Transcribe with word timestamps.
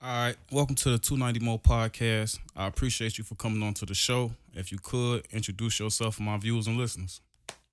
All 0.00 0.08
right, 0.08 0.36
welcome 0.52 0.76
to 0.76 0.90
the 0.90 0.98
290 0.98 1.44
Mo 1.44 1.58
podcast. 1.58 2.38
I 2.54 2.68
appreciate 2.68 3.18
you 3.18 3.24
for 3.24 3.34
coming 3.34 3.64
on 3.64 3.74
to 3.74 3.84
the 3.84 3.94
show. 3.96 4.30
If 4.54 4.70
you 4.70 4.78
could 4.80 5.26
introduce 5.32 5.80
yourself 5.80 6.14
for 6.14 6.22
my 6.22 6.36
viewers 6.36 6.68
and 6.68 6.76
listeners. 6.76 7.20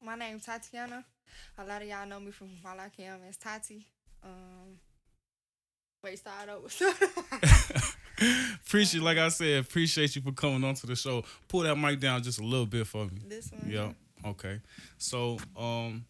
My 0.03 0.15
name's 0.15 0.43
Tatiana. 0.43 1.05
A 1.59 1.63
lot 1.63 1.83
of 1.83 1.87
y'all 1.87 2.07
know 2.07 2.19
me 2.19 2.31
from 2.31 2.49
While 2.63 2.79
I 2.79 2.89
Can 2.89 3.19
as 3.29 3.37
Tati. 3.37 3.85
Um, 4.23 4.79
wait, 6.03 6.17
start 6.17 6.49
over. 6.49 6.67
appreciate, 8.65 9.03
like 9.03 9.19
I 9.19 9.27
said, 9.27 9.59
appreciate 9.59 10.15
you 10.15 10.23
for 10.23 10.31
coming 10.31 10.63
on 10.63 10.73
to 10.73 10.87
the 10.87 10.95
show. 10.95 11.23
Pull 11.47 11.59
that 11.61 11.75
mic 11.75 11.99
down 11.99 12.23
just 12.23 12.39
a 12.39 12.43
little 12.43 12.65
bit 12.65 12.87
for 12.87 13.05
me. 13.05 13.21
this 13.27 13.51
one. 13.51 13.71
Yeah. 13.71 13.91
Okay. 14.27 14.61
So, 14.97 15.37
um, 15.55 16.05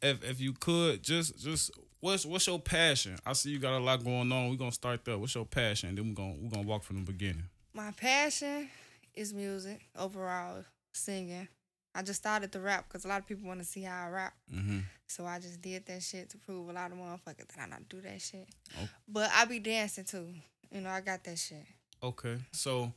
if 0.00 0.24
if 0.24 0.40
you 0.40 0.54
could 0.54 1.02
just 1.02 1.38
just 1.38 1.72
what's 2.02 2.26
what's 2.26 2.46
your 2.46 2.58
passion? 2.58 3.16
I 3.24 3.32
see 3.32 3.50
you 3.50 3.58
got 3.58 3.78
a 3.78 3.78
lot 3.78 4.04
going 4.04 4.30
on. 4.30 4.50
We're 4.50 4.56
gonna 4.56 4.72
start 4.72 5.04
there. 5.06 5.16
What's 5.16 5.34
your 5.34 5.46
passion? 5.46 5.94
Then 5.94 6.08
we're 6.08 6.14
gonna 6.14 6.34
we're 6.38 6.50
gonna 6.50 6.66
walk 6.66 6.82
from 6.82 6.96
the 6.96 7.10
beginning. 7.10 7.44
My 7.72 7.92
passion 7.92 8.68
is 9.14 9.32
music 9.32 9.80
overall, 9.98 10.64
singing. 10.92 11.48
I 11.94 12.02
just 12.02 12.20
started 12.20 12.52
to 12.52 12.60
rap 12.60 12.86
because 12.88 13.04
a 13.04 13.08
lot 13.08 13.20
of 13.20 13.26
people 13.26 13.46
want 13.46 13.60
to 13.60 13.66
see 13.66 13.82
how 13.82 14.06
I 14.06 14.10
rap. 14.10 14.34
Mm-hmm. 14.52 14.80
So 15.06 15.26
I 15.26 15.38
just 15.38 15.60
did 15.60 15.86
that 15.86 16.02
shit 16.02 16.30
to 16.30 16.38
prove 16.38 16.68
a 16.68 16.72
lot 16.72 16.90
of 16.90 16.98
motherfuckers 16.98 17.48
that 17.48 17.62
I 17.62 17.66
not 17.66 17.88
do 17.88 18.00
that 18.00 18.20
shit. 18.20 18.48
Oh. 18.80 18.88
But 19.08 19.30
I 19.34 19.44
be 19.44 19.58
dancing 19.58 20.04
too. 20.04 20.28
You 20.70 20.80
know, 20.80 20.90
I 20.90 21.00
got 21.00 21.22
that 21.24 21.38
shit. 21.38 21.64
Okay. 22.02 22.38
So, 22.52 22.92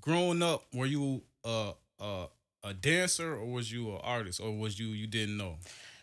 growing 0.00 0.42
up, 0.42 0.62
were 0.72 0.86
you 0.86 1.22
uh 1.44 1.72
uh 2.00 2.26
a 2.64 2.74
dancer 2.74 3.34
or 3.34 3.46
was 3.46 3.70
you 3.70 3.90
an 3.90 4.00
artist 4.02 4.40
or 4.40 4.56
was 4.56 4.78
you 4.78 4.88
you 4.88 5.06
didn't 5.06 5.36
know? 5.36 5.56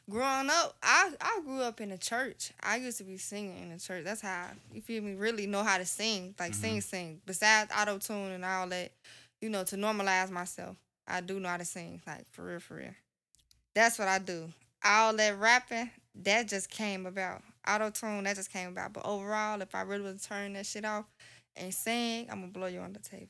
Growing 0.07 0.49
up, 0.51 0.75
I, 0.83 1.11
I 1.19 1.39
grew 1.43 1.61
up 1.61 1.81
in 1.81 1.89
the 1.89 1.97
church. 1.97 2.51
I 2.61 2.77
used 2.77 2.99
to 2.99 3.03
be 3.03 3.17
singing 3.17 3.57
in 3.63 3.71
the 3.71 3.79
church. 3.79 4.03
That's 4.03 4.21
how, 4.21 4.49
you 4.71 4.81
feel 4.81 5.01
me, 5.01 5.15
really 5.15 5.47
know 5.47 5.63
how 5.63 5.79
to 5.79 5.85
sing. 5.85 6.35
Like, 6.39 6.51
mm-hmm. 6.51 6.62
sing, 6.62 6.81
sing. 6.81 7.21
Besides 7.25 7.71
auto 7.75 7.97
tune 7.97 8.31
and 8.31 8.45
all 8.45 8.67
that, 8.67 8.91
you 9.41 9.49
know, 9.49 9.63
to 9.63 9.75
normalize 9.75 10.29
myself, 10.29 10.77
I 11.07 11.21
do 11.21 11.39
know 11.39 11.49
how 11.49 11.57
to 11.57 11.65
sing. 11.65 12.01
Like, 12.05 12.25
for 12.31 12.43
real, 12.43 12.59
for 12.59 12.75
real. 12.75 12.93
That's 13.73 13.97
what 13.97 14.07
I 14.07 14.20
do. 14.20 14.51
All 14.84 15.15
that 15.15 15.39
rapping, 15.39 15.89
that 16.23 16.47
just 16.47 16.69
came 16.69 17.07
about. 17.07 17.41
Auto 17.67 17.90
tune, 17.90 18.25
that 18.25 18.35
just 18.35 18.53
came 18.53 18.69
about. 18.69 18.93
But 18.93 19.07
overall, 19.07 19.59
if 19.62 19.73
I 19.73 19.81
really 19.81 20.03
was 20.03 20.21
to 20.21 20.27
turn 20.27 20.53
that 20.53 20.67
shit 20.67 20.85
off 20.85 21.05
and 21.55 21.73
sing, 21.73 22.27
I'm 22.29 22.41
to 22.43 22.47
blow 22.47 22.67
you 22.67 22.79
on 22.79 22.93
the 22.93 22.99
table. 22.99 23.29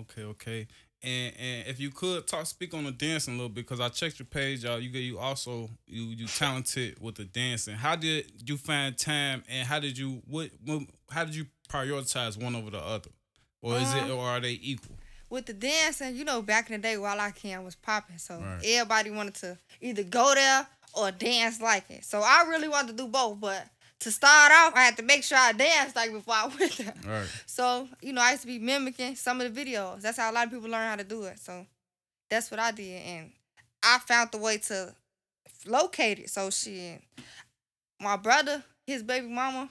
Okay, 0.00 0.24
okay. 0.24 0.66
And 1.04 1.34
and 1.38 1.68
if 1.68 1.78
you 1.78 1.90
could 1.90 2.26
talk 2.26 2.46
speak 2.46 2.72
on 2.72 2.84
the 2.84 2.90
dancing 2.90 3.34
a 3.34 3.36
little 3.36 3.50
bit 3.50 3.66
because 3.66 3.78
I 3.80 3.90
checked 3.90 4.18
your 4.18 4.26
page 4.26 4.64
out. 4.64 4.82
You 4.82 4.88
get 4.90 5.00
you 5.00 5.18
also 5.18 5.68
you 5.86 6.02
you 6.04 6.26
talented 6.26 6.96
with 7.00 7.16
the 7.16 7.24
dancing. 7.24 7.74
How 7.74 7.94
did 7.94 8.32
you 8.48 8.56
find 8.56 8.96
time 8.96 9.44
and 9.48 9.66
how 9.68 9.80
did 9.80 9.98
you 9.98 10.22
what, 10.26 10.50
what 10.64 10.82
how 11.10 11.24
did 11.24 11.34
you 11.34 11.46
prioritize 11.68 12.42
one 12.42 12.56
over 12.56 12.70
the 12.70 12.78
other, 12.82 13.10
or 13.60 13.76
is 13.78 13.94
it 13.94 14.04
Um, 14.04 14.12
or 14.18 14.24
are 14.26 14.40
they 14.40 14.58
equal? 14.62 14.96
with 15.30 15.46
the 15.46 15.52
dancing, 15.52 16.14
you 16.14 16.24
know, 16.24 16.40
back 16.42 16.70
in 16.70 16.80
the 16.80 16.82
day, 16.88 16.96
while 16.96 17.18
I 17.18 17.32
can 17.32 17.64
was 17.64 17.74
popping. 17.74 18.18
So 18.18 18.38
Right. 18.38 18.60
everybody 18.64 19.10
wanted 19.10 19.34
to 19.36 19.58
either 19.80 20.04
go 20.04 20.32
there 20.34 20.66
or 20.94 21.10
dance 21.10 21.60
like 21.60 21.90
it. 21.90 22.04
So 22.04 22.20
I 22.22 22.44
really 22.48 22.68
wanted 22.68 22.96
to 22.96 23.02
do 23.04 23.08
both, 23.08 23.40
but 23.40 23.66
to 24.04 24.10
start 24.10 24.52
off, 24.52 24.74
I 24.76 24.82
had 24.82 24.98
to 24.98 25.02
make 25.02 25.24
sure 25.24 25.38
I 25.38 25.52
danced 25.52 25.96
like 25.96 26.12
before 26.12 26.34
I 26.34 26.46
went 26.46 26.76
there. 26.76 26.94
Right. 27.06 27.26
So 27.46 27.88
you 28.02 28.12
know, 28.12 28.20
I 28.20 28.32
used 28.32 28.42
to 28.42 28.46
be 28.46 28.58
mimicking 28.58 29.16
some 29.16 29.40
of 29.40 29.52
the 29.52 29.64
videos. 29.64 30.02
That's 30.02 30.18
how 30.18 30.30
a 30.30 30.32
lot 30.32 30.46
of 30.46 30.52
people 30.52 30.70
learn 30.70 30.86
how 30.86 30.96
to 30.96 31.04
do 31.04 31.24
it. 31.24 31.38
So 31.38 31.66
that's 32.30 32.50
what 32.50 32.60
I 32.60 32.70
did, 32.70 33.02
and 33.02 33.32
I 33.82 33.98
found 33.98 34.30
the 34.30 34.38
way 34.38 34.58
to 34.58 34.94
locate 35.66 36.18
it. 36.18 36.30
So 36.30 36.50
shit, 36.50 37.00
my 38.00 38.16
brother, 38.16 38.62
his 38.86 39.02
baby 39.02 39.26
mama, 39.28 39.70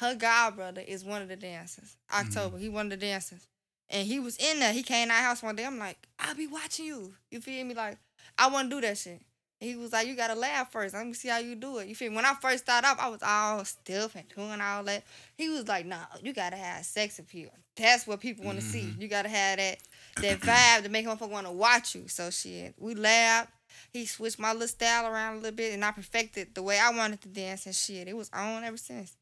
her 0.00 0.16
god 0.16 0.56
brother 0.56 0.82
is 0.86 1.04
one 1.04 1.22
of 1.22 1.28
the 1.28 1.36
dancers. 1.36 1.96
Mm-hmm. 2.10 2.26
October, 2.26 2.58
he 2.58 2.68
one 2.68 2.86
of 2.86 2.90
the 2.90 3.06
dancers, 3.06 3.46
and 3.88 4.04
he 4.04 4.18
was 4.18 4.36
in 4.36 4.58
there. 4.58 4.72
He 4.72 4.82
came 4.82 5.08
to 5.08 5.14
our 5.14 5.22
house 5.22 5.44
one 5.44 5.54
day. 5.54 5.64
I'm 5.64 5.78
like, 5.78 5.98
I'll 6.18 6.34
be 6.34 6.48
watching 6.48 6.86
you. 6.86 7.14
You 7.30 7.40
feel 7.40 7.64
me? 7.64 7.74
Like 7.74 7.98
I 8.36 8.50
want 8.50 8.68
to 8.68 8.76
do 8.76 8.80
that 8.86 8.98
shit. 8.98 9.22
He 9.60 9.74
was 9.74 9.92
like, 9.92 10.06
you 10.06 10.14
gotta 10.14 10.36
laugh 10.36 10.70
first. 10.70 10.94
Let 10.94 11.06
me 11.06 11.14
see 11.14 11.28
how 11.28 11.38
you 11.38 11.56
do 11.56 11.78
it. 11.78 11.88
You 11.88 11.94
feel 11.94 12.10
me? 12.10 12.16
When 12.16 12.24
I 12.24 12.34
first 12.34 12.64
started 12.64 12.86
off, 12.86 12.98
I 13.00 13.08
was 13.08 13.22
all 13.22 13.64
stiff 13.64 14.14
and 14.14 14.28
doing 14.28 14.60
all 14.60 14.84
that. 14.84 15.02
He 15.36 15.48
was 15.48 15.66
like, 15.66 15.84
nah, 15.84 16.04
you 16.22 16.32
gotta 16.32 16.56
have 16.56 16.84
sex 16.84 17.18
appeal. 17.18 17.50
That's 17.76 18.06
what 18.06 18.20
people 18.20 18.44
want 18.44 18.60
to 18.60 18.64
see. 18.64 18.82
Mm-hmm. 18.82 19.02
You 19.02 19.08
gotta 19.08 19.28
have 19.28 19.58
that 19.58 19.78
that 20.22 20.40
vibe 20.40 20.84
to 20.84 20.88
make 20.88 21.06
motherfucker 21.06 21.30
want 21.30 21.46
to 21.46 21.52
watch 21.52 21.94
you. 21.94 22.06
So 22.08 22.30
shit, 22.30 22.74
we 22.78 22.94
laughed. 22.94 23.50
He 23.92 24.06
switched 24.06 24.38
my 24.38 24.52
little 24.52 24.68
style 24.68 25.06
around 25.06 25.34
a 25.34 25.36
little 25.36 25.56
bit, 25.56 25.74
and 25.74 25.84
I 25.84 25.90
perfected 25.90 26.54
the 26.54 26.62
way 26.62 26.78
I 26.78 26.90
wanted 26.90 27.20
to 27.22 27.28
dance 27.28 27.66
and 27.66 27.74
shit. 27.74 28.08
It 28.08 28.16
was 28.16 28.30
on 28.32 28.64
ever 28.64 28.76
since. 28.76 29.16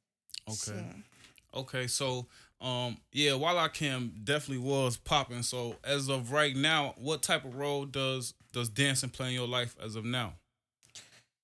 Okay. 0.49 0.79
Shit. 0.79 0.97
Okay, 1.55 1.87
so 1.87 2.27
um 2.61 2.97
yeah, 3.13 3.35
while 3.35 3.59
I 3.59 3.69
can 3.69 4.13
definitely 4.25 4.65
was 4.65 4.97
popping. 4.97 5.43
So 5.43 5.77
as 5.85 6.09
of 6.09 6.33
right 6.33 6.57
now, 6.57 6.95
what 6.97 7.23
type 7.23 7.45
of 7.45 7.57
role 7.57 7.85
does 7.85 8.35
does 8.53 8.69
dancing 8.69 9.11
play 9.11 9.29
in 9.29 9.35
your 9.35 9.49
life 9.49 9.77
as 9.83 9.97
of 9.97 10.05
now? 10.05 10.35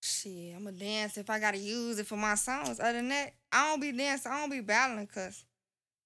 Shit, 0.01 0.57
I'ma 0.57 0.71
dance 0.71 1.17
if 1.17 1.31
I 1.31 1.39
gotta 1.39 1.59
use 1.59 1.99
it 1.99 2.07
for 2.07 2.17
my 2.17 2.35
songs. 2.35 2.81
Other 2.81 2.95
than 2.95 3.09
that, 3.11 3.35
I 3.53 3.69
don't 3.69 3.81
be 3.81 3.93
dancing. 3.93 4.33
I 4.33 4.41
don't 4.41 4.51
be 4.51 4.61
battling 4.61 5.07
cause 5.07 5.45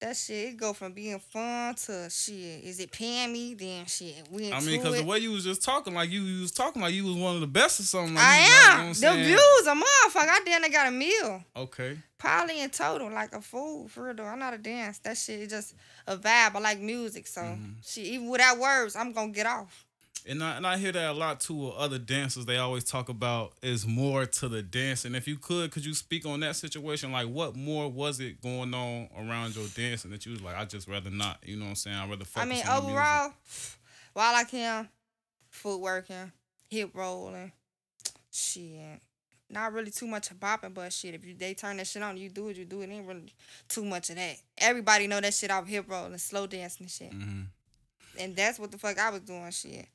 that 0.00 0.14
shit 0.16 0.48
it 0.52 0.56
go 0.58 0.72
from 0.74 0.92
being 0.92 1.18
fun 1.18 1.74
to 1.74 2.10
shit. 2.10 2.62
Is 2.64 2.78
it 2.80 2.92
paying 2.92 3.32
me? 3.32 3.54
Then 3.54 3.86
shit, 3.86 4.28
we 4.30 4.44
into 4.44 4.56
I 4.56 4.60
mean, 4.60 4.80
because 4.82 4.98
the 4.98 5.04
way 5.06 5.18
you 5.18 5.32
was 5.32 5.44
just 5.44 5.62
talking, 5.62 5.94
like 5.94 6.10
you, 6.10 6.20
you 6.22 6.42
was 6.42 6.52
talking 6.52 6.82
like 6.82 6.92
you 6.92 7.04
was 7.04 7.16
one 7.16 7.34
of 7.34 7.40
the 7.40 7.46
best 7.46 7.80
or 7.80 7.84
something. 7.84 8.14
Like 8.14 8.24
I 8.24 8.36
you, 8.36 8.88
like, 8.88 8.96
you 8.96 9.02
know 9.02 9.08
am. 9.12 9.18
the 9.18 9.24
views 9.24 9.66
a 9.66 9.74
motherfucker. 9.74 10.28
I 10.28 10.40
damn 10.44 10.60
near 10.60 10.70
got 10.70 10.88
a 10.88 10.90
meal. 10.90 11.44
Okay. 11.56 11.98
Probably 12.18 12.60
in 12.60 12.70
total, 12.70 13.10
like 13.10 13.32
a 13.34 13.40
fool 13.40 13.88
for 13.88 14.04
real 14.04 14.14
though. 14.14 14.24
I'm 14.24 14.38
not 14.38 14.52
a 14.52 14.58
dance. 14.58 14.98
That 14.98 15.16
shit 15.16 15.40
is 15.40 15.48
just 15.48 15.74
a 16.06 16.16
vibe. 16.16 16.54
I 16.56 16.58
like 16.58 16.80
music, 16.80 17.26
so 17.26 17.40
Mm-hmm. 17.40 17.72
shit. 17.82 18.04
Even 18.04 18.28
without 18.28 18.58
words, 18.58 18.96
I'm 18.96 19.12
gonna 19.12 19.32
get 19.32 19.46
off. 19.46 19.85
And 20.28 20.42
I, 20.42 20.56
and 20.56 20.66
I 20.66 20.76
hear 20.76 20.90
that 20.92 21.10
a 21.10 21.12
lot 21.12 21.38
too 21.40 21.54
with 21.54 21.74
other 21.74 21.98
dancers. 21.98 22.46
They 22.46 22.56
always 22.56 22.82
talk 22.84 23.08
about 23.08 23.52
is 23.62 23.86
more 23.86 24.26
to 24.26 24.48
the 24.48 24.62
dance. 24.62 25.04
And 25.04 25.14
If 25.14 25.28
you 25.28 25.36
could, 25.36 25.70
could 25.70 25.84
you 25.84 25.94
speak 25.94 26.26
on 26.26 26.40
that 26.40 26.56
situation? 26.56 27.12
Like, 27.12 27.28
what 27.28 27.54
more 27.54 27.88
was 27.90 28.18
it 28.18 28.40
going 28.42 28.74
on 28.74 29.08
around 29.16 29.54
your 29.54 29.68
dancing 29.68 30.10
that 30.10 30.26
you 30.26 30.32
was 30.32 30.42
like, 30.42 30.56
I 30.56 30.64
just 30.64 30.88
rather 30.88 31.10
not. 31.10 31.38
You 31.44 31.56
know 31.56 31.66
what 31.66 31.70
I'm 31.70 31.74
saying? 31.76 31.96
I'd 31.96 32.10
rather 32.10 32.24
focus 32.24 32.42
I 32.42 32.52
mean, 32.52 32.66
on 32.66 32.76
the 32.82 32.88
music. 32.88 32.98
overall, 32.98 33.32
while 34.14 34.34
I 34.34 34.44
can, 34.44 34.88
footworking, 35.52 36.32
hip 36.68 36.90
rolling, 36.94 37.52
shit. 38.32 39.00
Not 39.48 39.72
really 39.72 39.92
too 39.92 40.08
much 40.08 40.32
of 40.32 40.40
bopping, 40.40 40.74
but 40.74 40.92
shit, 40.92 41.14
if 41.14 41.24
you 41.24 41.32
they 41.34 41.54
turn 41.54 41.76
that 41.76 41.86
shit 41.86 42.02
on, 42.02 42.16
you 42.16 42.28
do 42.30 42.48
it, 42.48 42.56
you 42.56 42.64
do 42.64 42.80
it. 42.80 42.90
Ain't 42.90 43.06
really 43.06 43.32
too 43.68 43.84
much 43.84 44.10
of 44.10 44.16
that. 44.16 44.36
Everybody 44.58 45.06
know 45.06 45.20
that 45.20 45.32
shit 45.34 45.52
off 45.52 45.68
hip 45.68 45.84
rolling, 45.88 46.18
slow 46.18 46.48
dancing 46.48 46.84
and 46.84 46.90
shit. 46.90 47.12
hmm 47.12 47.42
And 48.18 48.34
that's 48.34 48.58
what 48.58 48.72
the 48.72 48.78
fuck 48.78 48.98
I 48.98 49.10
was 49.10 49.20
doing, 49.20 49.48
shit. 49.52 49.86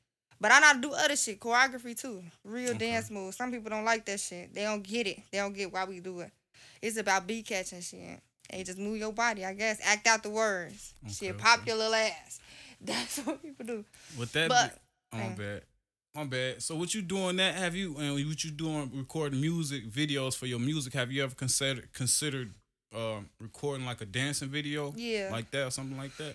But 0.42 0.50
I 0.50 0.72
to 0.72 0.80
do 0.80 0.92
other 0.92 1.14
shit, 1.14 1.38
choreography 1.38 1.96
too. 1.96 2.20
Real 2.42 2.70
Okay. 2.70 2.90
dance 2.90 3.10
moves. 3.12 3.36
Some 3.36 3.52
people 3.52 3.70
don't 3.70 3.84
like 3.84 4.04
that 4.06 4.18
shit. 4.18 4.52
They 4.52 4.64
don't 4.64 4.82
get 4.82 5.06
it. 5.06 5.20
They 5.30 5.38
don't 5.38 5.52
get 5.52 5.72
why 5.72 5.84
we 5.84 6.00
do 6.00 6.18
it. 6.18 6.32
It's 6.82 6.96
about 6.96 7.28
beat 7.28 7.46
catching 7.46 7.80
shit. 7.80 8.20
And 8.50 8.66
just 8.66 8.76
move 8.76 8.96
your 8.98 9.12
body, 9.12 9.44
I 9.44 9.54
guess. 9.54 9.78
Act 9.84 10.04
out 10.08 10.24
the 10.24 10.30
words. 10.30 10.94
shit, 11.08 11.30
Okay, 11.34 11.38
pop 11.42 11.64
your 11.64 11.76
little 11.76 11.94
ass. 11.94 12.40
That's 12.80 13.18
what 13.18 13.40
people 13.40 13.64
do. 13.64 13.84
With 14.18 14.32
that, 14.32 14.48
But- 14.48 14.74
be- 14.74 14.80
oh, 15.12 15.16
my 15.18 15.26
uh, 15.26 15.36
bad. 15.36 15.62
My 16.16 16.24
bad. 16.24 16.60
So 16.60 16.74
what 16.74 16.92
you 16.92 17.02
doing 17.02 17.36
that? 17.36 17.54
Have 17.54 17.76
you 17.76 17.96
and 17.98 18.12
what 18.26 18.42
you 18.44 18.50
doing 18.50 18.90
recording 18.94 19.40
music 19.40 19.88
videos 19.88 20.36
for 20.36 20.46
your 20.46 20.58
music? 20.58 20.92
Have 20.94 21.12
you 21.12 21.22
ever 21.22 21.36
considered 21.36 21.92
considered 21.92 22.52
um, 22.92 23.30
recording 23.38 23.86
like 23.86 24.00
a 24.00 24.06
dancing 24.06 24.48
video? 24.48 24.92
Yeah. 24.96 25.28
Like 25.30 25.52
that 25.52 25.68
or 25.68 25.70
something 25.70 25.96
like 25.96 26.16
that? 26.16 26.34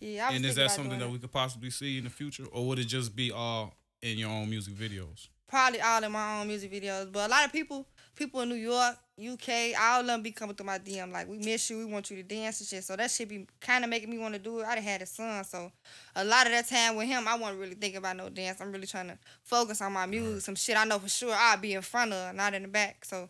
Yeah, 0.00 0.28
I 0.28 0.32
and 0.34 0.44
is 0.44 0.56
that 0.56 0.70
something 0.70 0.98
that 0.98 1.10
we 1.10 1.18
could 1.18 1.32
possibly 1.32 1.70
see 1.70 1.98
in 1.98 2.04
the 2.04 2.10
future, 2.10 2.44
or 2.52 2.66
would 2.66 2.78
it 2.78 2.84
just 2.84 3.14
be 3.14 3.30
all 3.30 3.74
in 4.02 4.18
your 4.18 4.30
own 4.30 4.50
music 4.50 4.74
videos? 4.74 5.28
Probably 5.48 5.80
all 5.80 6.02
in 6.02 6.12
my 6.12 6.40
own 6.40 6.48
music 6.48 6.72
videos. 6.72 7.10
But 7.12 7.28
a 7.28 7.30
lot 7.30 7.44
of 7.44 7.52
people, 7.52 7.86
people 8.16 8.40
in 8.40 8.48
New 8.48 8.56
York, 8.56 8.96
UK, 9.18 9.78
all 9.80 10.00
of 10.00 10.06
them 10.06 10.22
be 10.22 10.32
coming 10.32 10.56
through 10.56 10.66
my 10.66 10.78
DM 10.78 11.12
like, 11.12 11.28
we 11.28 11.38
miss 11.38 11.70
you, 11.70 11.78
we 11.78 11.84
want 11.84 12.10
you 12.10 12.16
to 12.16 12.22
dance 12.22 12.60
and 12.60 12.68
shit. 12.68 12.82
So 12.82 12.96
that 12.96 13.10
shit 13.10 13.28
be 13.28 13.46
kind 13.60 13.84
of 13.84 13.90
making 13.90 14.10
me 14.10 14.18
want 14.18 14.34
to 14.34 14.40
do 14.40 14.60
it. 14.60 14.66
I 14.66 14.74
done 14.74 14.84
had 14.84 15.02
a 15.02 15.06
son, 15.06 15.44
so 15.44 15.70
a 16.16 16.24
lot 16.24 16.46
of 16.46 16.52
that 16.52 16.68
time 16.68 16.96
with 16.96 17.06
him, 17.06 17.28
I 17.28 17.36
wasn't 17.36 17.60
really 17.60 17.74
thinking 17.74 17.98
about 17.98 18.16
no 18.16 18.28
dance. 18.28 18.60
I'm 18.60 18.72
really 18.72 18.86
trying 18.86 19.08
to 19.08 19.18
focus 19.44 19.80
on 19.80 19.92
my 19.92 20.06
music, 20.06 20.42
some 20.42 20.56
shit 20.56 20.76
I 20.76 20.84
know 20.84 20.98
for 20.98 21.08
sure 21.08 21.34
I'll 21.34 21.58
be 21.58 21.74
in 21.74 21.82
front 21.82 22.12
of, 22.12 22.34
not 22.34 22.54
in 22.54 22.62
the 22.62 22.68
back. 22.68 23.04
So 23.04 23.28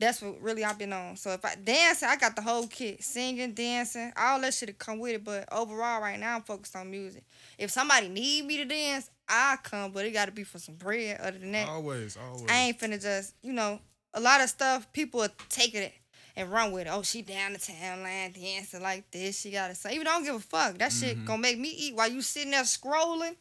that's 0.00 0.22
what 0.22 0.40
really 0.40 0.64
I've 0.64 0.78
been 0.78 0.92
on. 0.92 1.16
So 1.16 1.30
if 1.30 1.44
I 1.44 1.54
dance, 1.56 2.02
I 2.02 2.16
got 2.16 2.36
the 2.36 2.42
whole 2.42 2.66
kit, 2.66 3.02
singing, 3.02 3.52
dancing, 3.52 4.12
all 4.16 4.40
that 4.40 4.54
shit 4.54 4.68
to 4.68 4.72
come 4.72 5.00
with 5.00 5.14
it. 5.14 5.24
But 5.24 5.48
overall, 5.52 6.00
right 6.00 6.18
now, 6.18 6.36
I'm 6.36 6.42
focused 6.42 6.76
on 6.76 6.90
music. 6.90 7.24
If 7.58 7.70
somebody 7.70 8.08
need 8.08 8.44
me 8.44 8.58
to 8.58 8.64
dance, 8.64 9.10
I 9.28 9.56
come, 9.62 9.90
but 9.90 10.06
it 10.06 10.12
got 10.12 10.26
to 10.26 10.32
be 10.32 10.44
for 10.44 10.58
some 10.58 10.76
bread. 10.76 11.20
Other 11.20 11.38
than 11.38 11.52
that, 11.52 11.68
Always, 11.68 12.16
always. 12.16 12.46
I 12.48 12.54
ain't 12.54 12.78
finna 12.78 13.02
just, 13.02 13.34
you 13.42 13.52
know, 13.52 13.80
a 14.14 14.20
lot 14.20 14.40
of 14.40 14.48
stuff 14.48 14.90
people 14.92 15.22
are 15.22 15.30
taking 15.48 15.82
it 15.82 15.92
and 16.36 16.50
run 16.52 16.70
with 16.70 16.86
it. 16.86 16.90
Oh, 16.90 17.02
she 17.02 17.22
down 17.22 17.52
the 17.52 17.58
town 17.58 18.02
line 18.02 18.32
dancing 18.32 18.80
like 18.80 19.10
this. 19.10 19.40
She 19.40 19.50
gotta 19.50 19.74
say, 19.74 19.94
even 19.94 20.06
I 20.06 20.12
don't 20.12 20.24
give 20.24 20.36
a 20.36 20.40
fuck. 20.40 20.78
That 20.78 20.92
shit 20.92 21.16
mm-hmm. 21.16 21.26
gonna 21.26 21.42
make 21.42 21.58
me 21.58 21.70
eat 21.70 21.96
while 21.96 22.10
you 22.10 22.22
sitting 22.22 22.52
there 22.52 22.62
scrolling. 22.62 23.34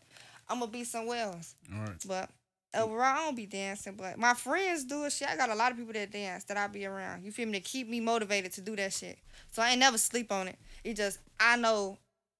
I'm 0.49 0.59
gonna 0.59 0.71
be 0.71 0.83
somewhere 0.83 1.25
else. 1.25 1.55
All 1.73 1.81
right. 1.81 2.05
But 2.07 2.29
Oh, 2.73 2.83
Overall, 2.83 3.01
I 3.01 3.25
don't 3.25 3.35
be 3.35 3.45
dancing, 3.45 3.95
but 3.95 4.17
my 4.17 4.33
friends 4.33 4.83
do 4.83 5.05
it. 5.05 5.11
Shit, 5.11 5.29
I 5.29 5.35
got 5.35 5.49
a 5.49 5.55
lot 5.55 5.71
of 5.71 5.77
people 5.77 5.93
that 5.93 6.11
dance 6.11 6.43
that 6.45 6.57
I 6.57 6.67
be 6.67 6.85
around. 6.85 7.23
You 7.23 7.31
feel 7.31 7.47
me? 7.47 7.53
To 7.53 7.59
keep 7.59 7.87
me 7.89 7.99
motivated 7.99 8.51
to 8.53 8.61
do 8.61 8.75
that 8.75 8.93
shit. 8.93 9.17
So 9.51 9.61
I 9.61 9.71
ain't 9.71 9.79
never 9.79 9.97
sleep 9.97 10.31
on 10.31 10.47
it. 10.47 10.57
It 10.83 10.95
just 10.95 11.19
I 11.39 11.57
know 11.57 11.97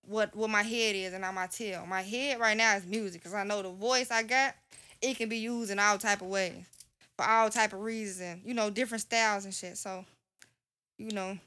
what 0.07 0.35
what 0.35 0.49
my 0.49 0.63
head 0.63 0.95
is 0.95 1.13
and 1.13 1.21
not 1.21 1.33
my 1.33 1.47
tail. 1.47 1.85
My 1.85 2.01
head 2.01 2.39
right 2.39 2.57
now 2.57 2.75
is 2.75 2.85
music 2.85 3.21
because 3.21 3.33
I 3.33 3.43
know 3.43 3.61
the 3.61 3.69
voice 3.69 4.11
I 4.11 4.23
got. 4.23 4.55
It 5.01 5.17
can 5.17 5.29
be 5.29 5.37
used 5.37 5.71
in 5.71 5.79
all 5.79 5.97
type 5.97 6.21
of 6.21 6.27
ways 6.27 6.65
for 7.17 7.25
all 7.25 7.49
type 7.49 7.73
of 7.73 7.81
reasons. 7.81 8.41
You 8.45 8.53
know, 8.53 8.69
different 8.69 9.01
styles 9.01 9.45
and 9.45 9.53
shit. 9.53 9.77
So, 9.77 10.05
you 10.97 11.11
know, 11.11 11.37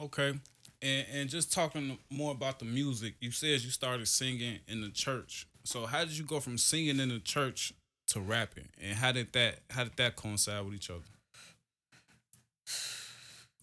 Okay. 0.00 0.34
And 0.80 1.06
and 1.12 1.28
just 1.28 1.52
talking 1.52 1.98
more 2.10 2.32
about 2.32 2.58
the 2.58 2.64
music, 2.64 3.14
you 3.20 3.30
said 3.30 3.62
you 3.62 3.70
started 3.70 4.08
singing 4.08 4.58
in 4.66 4.80
the 4.80 4.90
church. 4.90 5.46
So 5.64 5.86
how 5.86 6.04
did 6.04 6.18
you 6.18 6.24
go 6.24 6.40
from 6.40 6.58
singing 6.58 6.98
in 6.98 7.08
the 7.08 7.20
church 7.20 7.72
to 8.12 8.20
rapping? 8.20 8.68
And 8.82 8.94
how 8.96 9.12
did 9.12 9.32
that 9.32 9.58
how 9.70 9.84
did 9.84 9.96
that 9.96 10.16
coincide 10.16 10.64
with 10.64 10.74
each 10.74 10.90
other? 10.90 11.00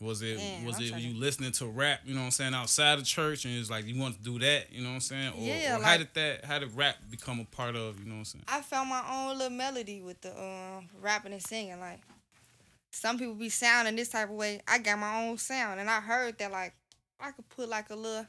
Was 0.01 0.21
it 0.21 0.37
Man, 0.37 0.63
was 0.65 0.77
I'm 0.77 0.83
it 0.83 0.93
you 0.95 1.13
to- 1.13 1.19
listening 1.19 1.51
to 1.53 1.65
rap, 1.67 1.99
you 2.05 2.13
know 2.13 2.21
what 2.21 2.25
I'm 2.27 2.31
saying, 2.31 2.53
outside 2.53 2.99
of 2.99 3.03
church 3.03 3.43
and 3.43 3.53
it's 3.57 3.69
like 3.69 3.85
you 3.85 3.99
want 3.99 4.15
to 4.15 4.21
do 4.23 4.39
that, 4.39 4.71
you 4.71 4.81
know 4.81 4.89
what 4.89 4.95
I'm 4.95 5.01
saying? 5.01 5.33
Or, 5.37 5.41
Yeah, 5.41 5.77
or 5.77 5.83
how 5.83 5.97
did 5.97 6.07
that 6.13 6.45
how 6.45 6.57
did 6.59 6.73
rap 6.73 6.95
become 7.11 7.41
a 7.41 7.45
part 7.45 7.75
of, 7.75 7.99
you 7.99 8.05
know 8.05 8.13
what 8.13 8.19
I'm 8.19 8.25
saying? 8.25 8.43
I 8.47 8.61
found 8.61 8.89
my 8.89 9.03
own 9.11 9.37
little 9.37 9.57
melody 9.57 10.01
with 10.01 10.21
the 10.21 10.31
um 10.41 10.87
rapping 11.01 11.33
and 11.33 11.41
singing. 11.41 11.79
Like 11.81 11.99
some 12.93 13.17
people 13.19 13.33
be 13.35 13.49
sounding 13.49 13.97
this 13.97 14.07
type 14.09 14.29
of 14.29 14.35
way. 14.35 14.61
I 14.67 14.77
got 14.79 14.99
my 14.99 15.25
own 15.25 15.37
sound, 15.37 15.81
and 15.81 15.89
I 15.89 15.99
heard 15.99 16.37
that 16.37 16.51
like 16.51 16.73
I 17.19 17.31
could 17.31 17.49
put 17.49 17.67
like 17.67 17.89
a 17.89 17.95
little, 17.95 18.25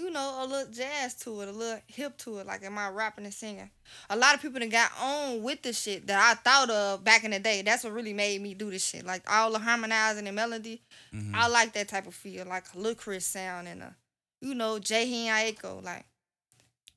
you 0.00 0.10
know, 0.10 0.38
a 0.40 0.46
little 0.46 0.72
jazz 0.72 1.14
to 1.16 1.40
it, 1.42 1.48
a 1.48 1.52
little 1.52 1.80
hip 1.86 2.16
to 2.18 2.38
it, 2.38 2.46
like 2.46 2.62
in 2.62 2.72
my 2.72 2.88
rapping 2.88 3.24
and 3.24 3.34
singing. 3.34 3.70
A 4.08 4.16
lot 4.16 4.34
of 4.34 4.40
people 4.42 4.58
that 4.60 4.70
got 4.70 4.90
on 5.00 5.42
with 5.42 5.62
the 5.62 5.72
shit 5.72 6.06
that 6.06 6.18
I 6.18 6.34
thought 6.40 6.70
of 6.70 7.04
back 7.04 7.24
in 7.24 7.32
the 7.32 7.38
day. 7.38 7.62
That's 7.62 7.84
what 7.84 7.92
really 7.92 8.12
made 8.14 8.40
me 8.40 8.54
do 8.54 8.70
this 8.70 8.86
shit. 8.86 9.04
Like 9.04 9.22
all 9.30 9.52
the 9.52 9.58
harmonizing 9.58 10.26
and 10.26 10.34
melody. 10.36 10.80
Mhm. 11.12 11.34
I 11.34 11.48
like 11.48 11.72
that 11.74 11.88
type 11.88 12.06
of 12.06 12.14
feel, 12.14 12.46
like 12.46 12.64
a 12.74 12.78
Lil 12.78 12.94
Chris 12.94 13.26
sound 13.26 13.68
and 13.68 13.82
a, 13.82 13.94
you 14.40 14.54
know, 14.54 14.78
Jhené 14.78 15.26
Aiko, 15.26 15.82
like 15.84 16.04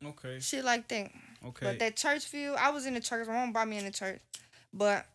Okay. 0.03 0.39
shit 0.39 0.63
like 0.63 0.88
that. 0.89 1.11
Okay. 1.45 1.65
But 1.65 1.79
that 1.79 1.95
church 1.97 2.25
feel, 2.25 2.56
I 2.57 2.69
was 2.69 2.85
in 2.85 2.94
the 2.94 2.99
church. 3.01 3.27
My 3.27 3.33
mom 3.33 3.51
brought 3.53 3.67
me 3.67 3.77
in 3.77 3.85
the 3.85 3.91
church, 3.91 4.21
but 4.73 5.06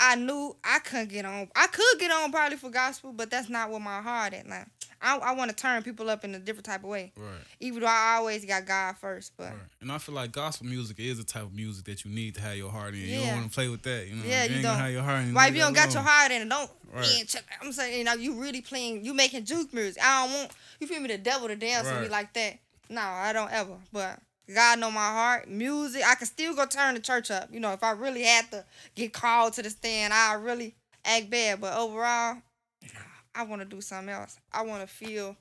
I 0.00 0.16
knew 0.16 0.56
I 0.64 0.80
couldn't 0.80 1.08
get 1.10 1.24
on. 1.24 1.48
I 1.54 1.66
could 1.68 1.98
get 2.00 2.10
on 2.10 2.30
probably 2.32 2.56
for 2.58 2.68
gospel, 2.70 3.12
but 3.12 3.30
that's 3.30 3.48
not 3.48 3.70
what 3.70 3.80
my 3.80 4.00
heart 4.02 4.34
at. 4.34 4.48
Like 4.48 4.66
I, 5.04 5.18
I 5.18 5.34
want 5.34 5.50
to 5.50 5.56
turn 5.56 5.82
people 5.82 6.08
up 6.10 6.24
in 6.24 6.34
a 6.34 6.38
different 6.38 6.64
type 6.64 6.82
of 6.82 6.88
way. 6.90 7.12
right. 7.16 7.28
Even 7.60 7.80
though 7.80 7.86
I 7.86 8.16
always 8.18 8.44
got 8.44 8.64
God 8.66 8.96
first, 8.96 9.32
but 9.36 9.44
Right. 9.50 9.54
And 9.80 9.92
I 9.92 9.98
feel 9.98 10.14
like 10.14 10.32
gospel 10.32 10.66
music 10.66 10.98
is 10.98 11.18
the 11.18 11.24
type 11.24 11.42
of 11.42 11.54
music 11.54 11.84
that 11.84 12.04
you 12.04 12.10
need 12.10 12.34
to 12.36 12.40
have 12.40 12.56
your 12.56 12.70
heart 12.70 12.94
in. 12.94 13.00
You 13.00 13.20
don't 13.20 13.32
want 13.34 13.44
to 13.44 13.50
play 13.50 13.68
with 13.68 13.82
that. 13.82 14.06
You 14.08 14.16
know, 14.16 14.24
Yeah, 14.24 14.44
you 14.44 14.54
ain't 14.54 14.62
don't. 14.62 14.78
have 14.78 14.90
your 14.92 15.02
heart 15.02 15.22
in. 15.24 15.34
right, 15.34 15.50
if 15.50 15.54
you 15.56 15.62
don't 15.62 15.74
got 15.74 15.92
your 15.92 16.02
heart 16.02 16.32
in 16.32 16.42
it, 16.42 16.48
don't. 16.48 16.70
Right. 16.92 17.24
Check, 17.26 17.44
I'm 17.62 17.72
saying, 17.72 17.98
you 17.98 18.04
know, 18.04 18.14
you 18.14 18.34
really 18.40 18.60
playing, 18.60 19.04
you 19.04 19.14
making 19.14 19.44
juke 19.44 19.72
music. 19.74 20.02
I 20.02 20.24
don't 20.26 20.34
want 20.38 20.52
you 20.80 20.86
feel 20.86 21.00
me, 21.00 21.08
the 21.08 21.18
devil 21.18 21.48
to 21.48 21.56
dance 21.56 21.86
with 21.90 22.02
me 22.02 22.08
like 22.08 22.32
that. 22.34 22.58
No, 22.88 23.00
I 23.00 23.32
don't 23.32 23.50
ever. 23.52 23.76
But 23.92 24.20
God 24.54 24.78
know 24.78 24.90
my 24.90 25.00
heart, 25.00 25.48
music. 25.48 26.02
I 26.06 26.14
can 26.16 26.26
still 26.26 26.54
go 26.54 26.66
turn 26.66 26.94
the 26.94 27.00
church 27.00 27.30
up. 27.30 27.48
You 27.52 27.60
know, 27.60 27.72
if 27.72 27.82
I 27.82 27.92
really 27.92 28.22
had 28.22 28.50
to 28.50 28.64
get 28.94 29.12
called 29.12 29.54
to 29.54 29.62
the 29.62 29.70
stand, 29.70 30.12
I 30.12 30.34
really 30.34 30.74
act 31.04 31.30
bad. 31.30 31.60
But 31.60 31.76
overall, 31.76 32.36
I 33.34 33.42
want 33.44 33.62
to 33.62 33.66
do 33.66 33.80
something 33.80 34.08
else. 34.14 34.38
I 34.52 34.62
want 34.62 34.82
to 34.82 34.86
feel 34.86 35.36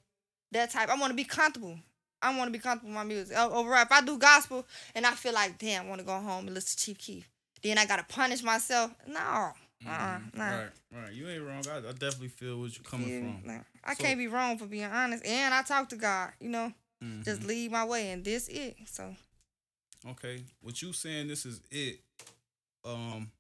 that 0.51 0.71
type. 0.71 0.89
I 0.89 0.95
want 0.97 1.11
to 1.11 1.15
be 1.15 1.23
comfortable. 1.23 1.77
I 2.21 2.35
want 2.37 2.47
to 2.47 2.51
be 2.51 2.59
comfortable 2.61 2.89
with 2.89 2.95
my 2.95 3.03
music. 3.03 3.37
Overall, 3.37 3.81
if 3.81 3.91
I 3.91 4.01
do 4.01 4.17
gospel 4.17 4.65
and 4.95 5.05
I 5.05 5.11
feel 5.11 5.33
like, 5.33 5.57
damn, 5.57 5.85
I 5.85 5.89
want 5.89 5.99
to 5.99 6.05
go 6.05 6.17
home 6.19 6.45
and 6.47 6.53
listen 6.53 6.77
to 6.77 6.83
Chief 6.85 6.97
Keef, 6.97 7.29
then 7.61 7.77
I 7.77 7.85
gotta 7.85 8.03
punish 8.03 8.41
myself. 8.43 8.91
No, 9.07 9.19
uh, 9.19 9.51
uh 9.85 10.17
Mhm. 10.19 10.33
nah. 10.35 10.49
Right, 10.49 10.69
right. 10.93 11.13
You 11.13 11.27
ain't 11.29 11.43
wrong. 11.43 11.63
I, 11.69 11.77
I 11.79 11.91
definitely 11.91 12.29
feel 12.29 12.59
what 12.59 12.73
you're 12.75 12.83
coming 12.83 13.09
Yeah, 13.09 13.19
from. 13.19 13.41
nah. 13.45 13.59
I 13.83 13.93
So- 13.95 14.03
can't 14.03 14.17
be 14.17 14.27
wrong 14.27 14.57
for 14.57 14.65
being 14.65 14.85
honest. 14.85 15.25
And 15.25 15.53
I 15.53 15.61
talk 15.63 15.89
to 15.89 15.95
God, 15.97 16.31
you 16.39 16.49
know, 16.49 16.73
Mhm. 17.03 17.25
just 17.25 17.43
lead 17.43 17.71
my 17.71 17.83
way, 17.83 18.11
and 18.11 18.23
this 18.23 18.47
it. 18.47 18.77
So 18.87 19.15
Okay. 20.05 20.43
What 20.61 20.81
you 20.81 20.93
saying 20.93 21.27
this 21.27 21.45
is 21.45 21.61
it. 21.71 21.99
Um 22.85 23.31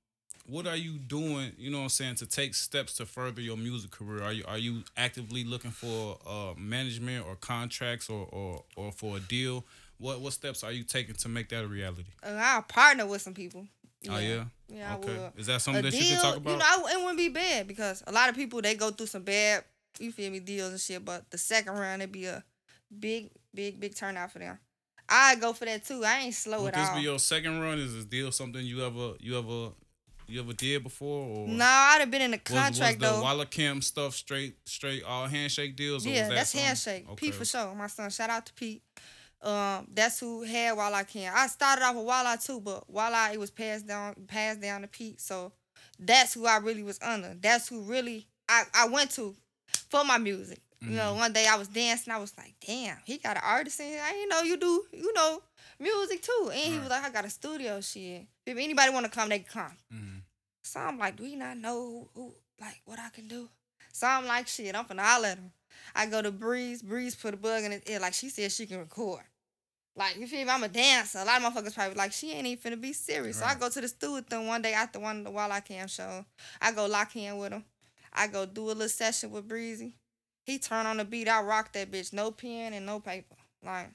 what 0.45 0.67
are 0.67 0.75
you 0.75 0.97
doing, 0.97 1.53
you 1.57 1.71
know 1.71 1.77
what 1.77 1.83
I'm 1.83 1.89
saying, 1.89 2.15
to 2.15 2.25
take 2.25 2.53
steps 2.53 2.95
to 2.95 3.05
further 3.05 3.41
your 3.41 3.57
music 3.57 3.91
career? 3.91 4.21
Are 4.23 4.33
you 4.33 4.43
are 4.47 4.57
you 4.57 4.83
actively 4.97 5.43
looking 5.43 5.71
for 5.71 6.17
uh 6.27 6.53
management 6.57 7.25
or 7.25 7.35
contracts 7.35 8.09
or 8.09 8.27
or, 8.31 8.63
or 8.75 8.91
for 8.91 9.17
a 9.17 9.19
deal? 9.19 9.65
What 9.99 10.19
what 10.21 10.33
steps 10.33 10.63
are 10.63 10.71
you 10.71 10.83
taking 10.83 11.15
to 11.15 11.29
make 11.29 11.49
that 11.49 11.63
a 11.63 11.67
reality? 11.67 12.05
uh, 12.23 12.37
I'll 12.39 12.61
partner 12.63 13.05
with 13.05 13.21
some 13.21 13.33
people. 13.33 13.65
Oh 14.09 14.17
yeah? 14.19 14.43
yeah, 14.67 14.93
I 14.93 14.97
okay. 14.97 15.29
Is 15.37 15.45
that 15.47 15.55
A 15.55 15.59
something 15.61 15.81
that 15.83 15.91
deal, 15.91 16.01
you 16.01 16.09
can 16.09 16.21
talk 16.21 16.35
about? 16.35 16.51
you 16.51 16.57
know, 16.57 16.65
I, 16.65 16.91
it 16.93 16.97
wouldn't 16.99 17.17
be 17.17 17.29
bad 17.29 17.67
because 17.69 18.03
a 18.05 18.11
lot 18.11 18.27
of 18.27 18.35
people 18.35 18.61
they 18.61 18.75
go 18.75 18.91
through 18.91 19.05
some 19.05 19.23
bad, 19.23 19.63
you 19.97 20.11
feel 20.11 20.29
me, 20.29 20.39
deals 20.39 20.71
and 20.71 20.79
shit. 20.79 21.05
But 21.05 21.31
the 21.31 21.37
second 21.37 21.73
round 21.75 22.01
it'd 22.01 22.11
be 22.11 22.25
a 22.25 22.43
big, 22.99 23.29
big, 23.55 23.79
big 23.79 23.95
turnout 23.95 24.31
for 24.31 24.39
them. 24.39 24.59
I 25.07 25.35
go 25.35 25.53
for 25.53 25.63
that 25.65 25.85
too. 25.85 26.03
I 26.05 26.19
ain't 26.19 26.33
slow 26.33 26.63
Would 26.63 26.73
at 26.73 26.81
this 26.81 26.89
all. 26.89 26.95
be 26.97 27.01
your 27.03 27.19
second 27.19 27.61
run? 27.61 27.79
Is 27.79 27.95
this 27.95 28.03
deal 28.05 28.29
something 28.33 28.65
you 28.65 28.85
ever 28.85 29.13
you 29.21 29.37
ever 29.37 29.69
you 30.33 30.41
ever 30.41 30.53
did 30.53 30.83
before 30.83 31.25
or 31.27 31.47
no, 31.47 31.63
I'd 31.65 31.97
have 31.99 32.11
been 32.11 32.21
in 32.21 32.31
the 32.31 32.41
was, 32.45 32.51
was 32.53 32.61
contract 32.63 32.99
the 32.99 33.05
though. 33.07 33.21
Walla 33.21 33.45
Camp 33.45 33.83
stuff 33.83 34.15
straight 34.15 34.55
straight 34.65 35.03
all 35.03 35.27
handshake 35.27 35.75
deals? 35.75 36.05
Yeah, 36.05 36.21
was 36.21 36.29
that 36.29 36.35
that's 36.35 36.49
something- 36.51 36.65
handshake. 36.67 37.05
Okay. 37.09 37.15
Pete 37.27 37.35
for 37.35 37.45
sure. 37.45 37.73
My 37.75 37.87
son, 37.87 38.09
shout 38.09 38.29
out 38.29 38.45
to 38.47 38.53
Pete. 38.53 38.81
Um, 39.41 39.87
that's 39.93 40.19
who 40.21 40.43
had 40.43 40.77
Walla 40.77 41.03
Can. 41.03 41.31
I 41.35 41.47
started 41.47 41.83
off 41.83 41.95
with 41.95 42.05
Walla 42.05 42.37
too, 42.41 42.61
but 42.61 42.89
Walla 42.89 43.29
it 43.33 43.39
was 43.39 43.51
passed 43.51 43.85
down 43.87 44.15
passed 44.27 44.61
down 44.61 44.81
to 44.81 44.87
Pete. 44.87 45.19
So 45.19 45.51
that's 45.99 46.33
who 46.33 46.45
I 46.45 46.57
really 46.57 46.83
was 46.83 46.97
under. 47.01 47.33
That's 47.39 47.67
who 47.67 47.81
really 47.81 48.27
I, 48.49 48.63
I 48.73 48.87
went 48.87 49.11
to 49.11 49.35
for 49.89 50.03
my 50.05 50.17
music. 50.17 50.59
You 50.81 50.87
Mm-hmm. 50.89 50.97
know, 50.97 51.13
one 51.15 51.31
day 51.31 51.45
I 51.49 51.55
was 51.55 51.69
dancing, 51.69 52.11
I 52.11 52.17
was 52.17 52.33
like, 52.37 52.55
damn, 52.67 52.97
he 53.05 53.17
got 53.17 53.37
an 53.37 53.43
artist 53.45 53.79
in 53.79 53.85
here. 53.87 54.01
I 54.05 54.11
didn't 54.11 54.29
know 54.29 54.41
you 54.41 54.57
do, 54.57 54.83
you 54.91 55.13
know, 55.13 55.41
music 55.79 56.21
too. 56.21 56.51
And 56.53 56.73
he 56.73 56.77
was 56.79 56.89
like, 56.89 57.05
I 57.05 57.09
got 57.09 57.23
a 57.23 57.29
studio 57.29 57.79
shit. 57.79 58.25
If 58.45 58.57
anybody 58.57 58.91
wanna 58.91 59.07
come, 59.07 59.29
they 59.29 59.39
can 59.39 59.47
come. 59.63 59.77
Mhm. 59.93 60.21
So 60.63 60.79
I'm 60.79 60.97
like, 60.97 61.15
do 61.17 61.25
you 61.25 61.37
not 61.37 61.57
know 61.57 62.09
who, 62.15 62.21
who, 62.21 62.33
like 62.59 62.81
what 62.85 62.99
I 62.99 63.09
can 63.09 63.27
do? 63.27 63.49
So 63.91 64.07
I'm 64.07 64.25
like, 64.25 64.47
shit, 64.47 64.75
I'm 64.75 64.85
finna 64.85 65.01
holler 65.01 65.27
at 65.27 65.37
him. 65.37 65.51
I 65.95 66.07
go 66.07 66.21
to 66.21 66.31
Breeze. 66.31 66.81
Breeze 66.81 67.15
put 67.15 67.33
a 67.33 67.37
bug 67.37 67.63
in 67.63 67.71
his 67.71 67.83
ear. 67.83 67.99
Like 67.99 68.13
she 68.13 68.29
said 68.29 68.51
she 68.51 68.65
can 68.65 68.79
record. 68.79 69.21
Like, 69.95 70.17
you 70.17 70.25
feel 70.25 70.43
me? 70.43 70.49
I'm 70.49 70.63
a 70.63 70.67
dancer. 70.67 71.19
A 71.19 71.25
lot 71.25 71.39
of 71.39 71.53
motherfuckers 71.53 71.75
probably 71.75 71.95
like, 71.95 72.13
she 72.13 72.31
ain't 72.31 72.47
even 72.47 72.71
finna 72.71 72.81
be 72.81 72.93
serious. 72.93 73.37
So 73.37 73.45
I 73.45 73.53
go 73.53 73.69
to 73.69 73.79
the 73.79 73.87
studio 73.87 74.15
with 74.15 74.27
them 74.27 74.47
one 74.47 74.63
day 74.63 74.73
after 74.73 74.99
one 74.99 75.19
of 75.19 75.23
the 75.25 75.31
While 75.31 75.51
I 75.51 75.59
Can 75.59 75.87
show. 75.87 76.25
I 76.59 76.71
go 76.71 76.87
lock 76.87 77.15
in 77.15 77.37
with 77.37 77.51
him. 77.51 77.63
I 78.11 78.25
go 78.25 78.47
do 78.47 78.65
a 78.65 78.67
little 78.67 78.89
session 78.89 79.29
with 79.29 79.47
Breezy. 79.47 79.93
He 80.45 80.57
turn 80.57 80.87
on 80.87 80.97
the 80.97 81.05
beat. 81.05 81.27
I 81.29 81.41
rock 81.43 81.73
that 81.73 81.91
bitch. 81.91 82.11
No 82.11 82.31
pen 82.31 82.73
and 82.73 82.85
no 82.87 82.99
paper. 82.99 83.35
Like, 83.63 83.91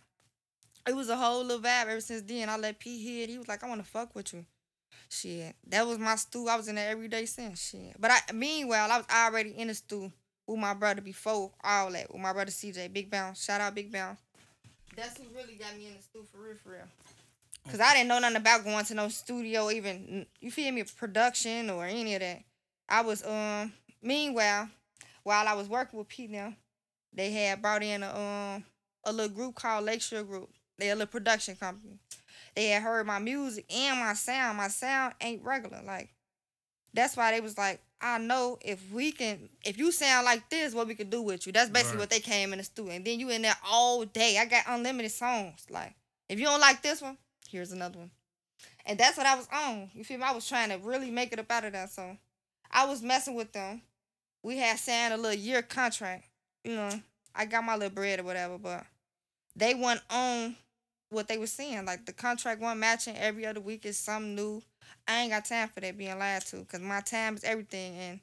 it 0.86 0.94
was 0.94 1.08
a 1.08 1.16
whole 1.16 1.42
little 1.42 1.62
vibe 1.62 1.82
ever 1.82 2.00
since 2.00 2.22
then. 2.22 2.48
I 2.48 2.56
let 2.56 2.78
P 2.78 3.02
hit. 3.04 3.28
He 3.28 3.38
was 3.38 3.48
like, 3.48 3.64
I 3.64 3.68
want 3.68 3.84
to 3.84 3.90
fuck 3.90 4.14
with 4.14 4.32
you. 4.32 4.44
Shit. 5.08 5.56
That 5.66 5.86
was 5.86 5.98
my 5.98 6.16
stew. 6.16 6.48
I 6.48 6.56
was 6.56 6.68
in 6.68 6.74
there 6.74 6.90
every 6.90 7.08
day 7.08 7.26
since. 7.26 7.70
Shit. 7.70 7.96
But 7.98 8.10
I 8.10 8.32
meanwhile, 8.32 8.90
I 8.90 8.98
was 8.98 9.06
already 9.12 9.50
in 9.50 9.68
the 9.68 9.74
stew 9.74 10.12
with 10.46 10.58
my 10.58 10.74
brother 10.74 11.00
before 11.00 11.52
all 11.62 11.90
that. 11.92 12.12
With 12.12 12.20
my 12.20 12.32
brother 12.32 12.50
CJ. 12.50 12.92
Big 12.92 13.10
Bounce. 13.10 13.44
Shout 13.44 13.60
out 13.60 13.74
Big 13.74 13.90
Bounce. 13.92 14.20
That's 14.96 15.16
who 15.16 15.24
really 15.34 15.54
got 15.54 15.76
me 15.76 15.86
in 15.86 15.94
the 15.94 16.02
stew 16.02 16.24
for 16.30 16.38
real, 16.42 16.56
for 16.56 16.70
real. 16.70 16.88
Cause 17.70 17.80
I 17.80 17.92
didn't 17.92 18.08
know 18.08 18.18
nothing 18.18 18.38
about 18.38 18.64
going 18.64 18.84
to 18.86 18.94
no 18.94 19.08
studio, 19.08 19.70
even 19.70 20.24
you 20.40 20.50
feel 20.50 20.72
me, 20.72 20.82
production 20.96 21.68
or 21.68 21.84
any 21.84 22.14
of 22.14 22.20
that. 22.20 22.42
I 22.88 23.02
was 23.02 23.24
um. 23.24 23.72
Meanwhile, 24.00 24.68
while 25.24 25.46
I 25.46 25.54
was 25.54 25.68
working 25.68 25.98
with 25.98 26.08
Pete 26.08 26.30
now, 26.30 26.54
they 27.12 27.30
had 27.32 27.60
brought 27.60 27.82
in 27.82 28.02
a 28.02 28.16
um 28.16 28.64
a 29.04 29.12
little 29.12 29.34
group 29.34 29.54
called 29.54 29.84
Lakeshore 29.84 30.22
Group. 30.22 30.50
They 30.78 30.90
a 30.90 30.94
little 30.94 31.06
production 31.06 31.56
company. 31.56 31.98
They 32.58 32.70
had 32.70 32.82
heard 32.82 33.06
my 33.06 33.20
music 33.20 33.72
and 33.72 34.00
my 34.00 34.14
sound. 34.14 34.58
My 34.58 34.66
sound 34.66 35.14
ain't 35.20 35.44
regular. 35.44 35.80
Like 35.86 36.08
that's 36.92 37.16
why 37.16 37.30
they 37.30 37.40
was 37.40 37.56
like, 37.56 37.80
I 38.00 38.18
know 38.18 38.58
if 38.60 38.82
we 38.90 39.12
can, 39.12 39.48
if 39.64 39.78
you 39.78 39.92
sound 39.92 40.24
like 40.24 40.50
this, 40.50 40.74
what 40.74 40.88
we 40.88 40.96
could 40.96 41.08
do 41.08 41.22
with 41.22 41.46
you. 41.46 41.52
That's 41.52 41.70
basically 41.70 41.98
Right. 41.98 42.02
what 42.02 42.10
they 42.10 42.18
came 42.18 42.50
in 42.52 42.58
the 42.58 42.64
studio. 42.64 42.94
And 42.94 43.04
then 43.04 43.20
you 43.20 43.30
in 43.30 43.42
there 43.42 43.56
all 43.64 44.04
day. 44.04 44.38
I 44.40 44.44
got 44.46 44.64
unlimited 44.66 45.12
songs. 45.12 45.66
Like 45.70 45.94
if 46.28 46.40
you 46.40 46.46
don't 46.46 46.58
like 46.58 46.82
this 46.82 47.00
one, 47.00 47.16
here's 47.48 47.70
another 47.70 48.00
one. 48.00 48.10
And 48.84 48.98
that's 48.98 49.16
what 49.16 49.26
I 49.26 49.36
was 49.36 49.46
on. 49.52 49.92
You 49.94 50.02
feel 50.02 50.18
me? 50.18 50.24
I 50.24 50.32
was 50.32 50.48
trying 50.48 50.70
to 50.70 50.78
really 50.78 51.12
make 51.12 51.32
it 51.32 51.38
up 51.38 51.52
out 51.52 51.64
of 51.64 51.74
that. 51.74 51.90
So 51.90 52.16
I 52.72 52.86
was 52.86 53.02
messing 53.02 53.36
with 53.36 53.52
them. 53.52 53.82
We 54.42 54.56
had 54.58 54.80
signed 54.80 55.14
a 55.14 55.16
little 55.16 55.38
year 55.38 55.62
contract. 55.62 56.24
You 56.64 56.74
know, 56.74 56.90
I 57.36 57.44
got 57.44 57.62
my 57.62 57.76
little 57.76 57.94
bread 57.94 58.18
or 58.18 58.24
whatever, 58.24 58.58
but 58.58 58.84
they 59.54 59.74
went 59.74 60.00
on 60.10 60.56
what 61.10 61.28
they 61.28 61.38
were 61.38 61.46
saying. 61.46 61.84
Like 61.84 62.06
the 62.06 62.12
contract 62.12 62.60
one 62.60 62.78
matching 62.78 63.16
every 63.16 63.46
other 63.46 63.60
week 63.60 63.86
is 63.86 63.98
something 63.98 64.34
new. 64.34 64.62
I 65.06 65.20
ain't 65.22 65.32
got 65.32 65.44
time 65.44 65.68
for 65.68 65.80
that 65.80 65.96
being 65.98 66.18
lied 66.18 66.42
to 66.46 66.56
because 66.56 66.80
my 66.80 67.00
time 67.00 67.36
is 67.36 67.44
everything 67.44 67.94
and 67.96 68.20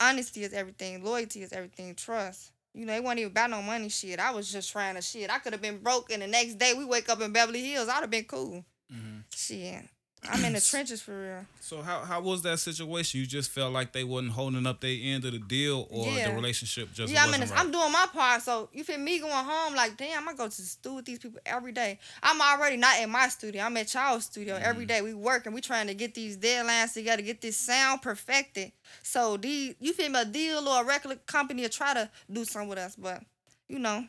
honesty 0.00 0.44
is 0.44 0.52
everything. 0.52 1.02
Loyalty 1.04 1.42
is 1.42 1.52
everything. 1.52 1.94
Trust. 1.94 2.52
You 2.74 2.84
know, 2.84 2.94
it 2.94 3.02
wasn't 3.02 3.20
even 3.20 3.32
about 3.32 3.50
no 3.50 3.62
money 3.62 3.88
shit. 3.88 4.18
I 4.20 4.32
was 4.32 4.52
just 4.52 4.70
trying 4.70 4.96
to 4.96 5.02
shit. 5.02 5.30
I 5.30 5.38
could 5.38 5.52
have 5.52 5.62
been 5.62 5.78
broke 5.78 6.12
and 6.12 6.22
the 6.22 6.26
next 6.26 6.54
day 6.54 6.74
we 6.76 6.84
wake 6.84 7.08
up 7.08 7.20
in 7.20 7.32
Beverly 7.32 7.62
Hills. 7.62 7.88
I'd 7.88 8.00
have 8.00 8.10
been 8.10 8.24
cool. 8.24 8.64
Mhm. 8.92 9.24
Shit. 9.34 9.84
I'm 10.30 10.44
in 10.44 10.52
the 10.52 10.60
trenches 10.70 11.00
for 11.02 11.12
real. 11.20 11.46
So 11.60 11.82
how 11.82 12.00
how 12.00 12.20
was 12.20 12.42
that 12.42 12.58
situation? 12.58 13.20
You 13.20 13.26
just 13.26 13.50
felt 13.50 13.72
like 13.72 13.92
they 13.92 14.04
wasn't 14.04 14.32
holding 14.32 14.66
up 14.66 14.80
their 14.80 14.96
end 15.00 15.24
of 15.24 15.32
the 15.32 15.38
deal, 15.38 15.86
or 15.90 16.06
Yeah. 16.18 16.28
the 16.28 16.34
relationship 16.34 16.92
just 16.92 17.12
yeah, 17.12 17.20
I'm 17.22 17.26
wasn't 17.28 17.34
in. 17.44 17.48
This, 17.48 17.50
right? 17.56 17.64
I'm 17.66 17.72
doing 17.72 17.92
my 17.92 18.06
part. 18.12 18.42
So 18.42 18.68
you 18.72 18.84
feel 18.84 18.98
me 18.98 19.18
going 19.18 19.32
home? 19.32 19.74
Like, 19.74 19.96
damn, 19.96 20.28
I 20.28 20.34
go 20.34 20.48
to 20.48 20.56
the 20.56 20.62
studio 20.62 20.96
with 20.96 21.04
these 21.06 21.18
people 21.18 21.40
every 21.46 21.72
day. 21.72 21.98
I'm 22.22 22.40
already 22.40 22.76
not 22.76 23.00
in 23.00 23.10
my 23.10 23.28
studio. 23.28 23.62
I'm 23.64 23.76
at 23.76 23.92
y'all's 23.94 24.24
studio 24.26 24.56
every 24.60 24.84
Mm. 24.84 24.88
day. 24.88 25.02
We 25.02 25.14
working. 25.14 25.52
We 25.52 25.60
trying 25.60 25.86
to 25.88 25.94
get 25.94 26.14
these 26.14 26.36
deadlines 26.36 26.92
together, 26.94 27.22
get 27.22 27.40
this 27.40 27.56
sound 27.56 28.02
perfected. 28.02 28.72
So 29.02 29.36
these, 29.36 29.74
you 29.80 29.92
feel 29.92 30.10
me? 30.10 30.20
A 30.20 30.24
deal 30.24 30.66
or 30.68 30.82
a 30.82 30.84
record 30.84 31.26
company 31.26 31.62
will 31.62 31.68
try 31.68 31.94
to 31.94 32.10
do 32.32 32.44
something 32.44 32.68
with 32.68 32.78
us, 32.78 32.96
but 32.96 33.22
you 33.68 33.78
know, 33.78 34.04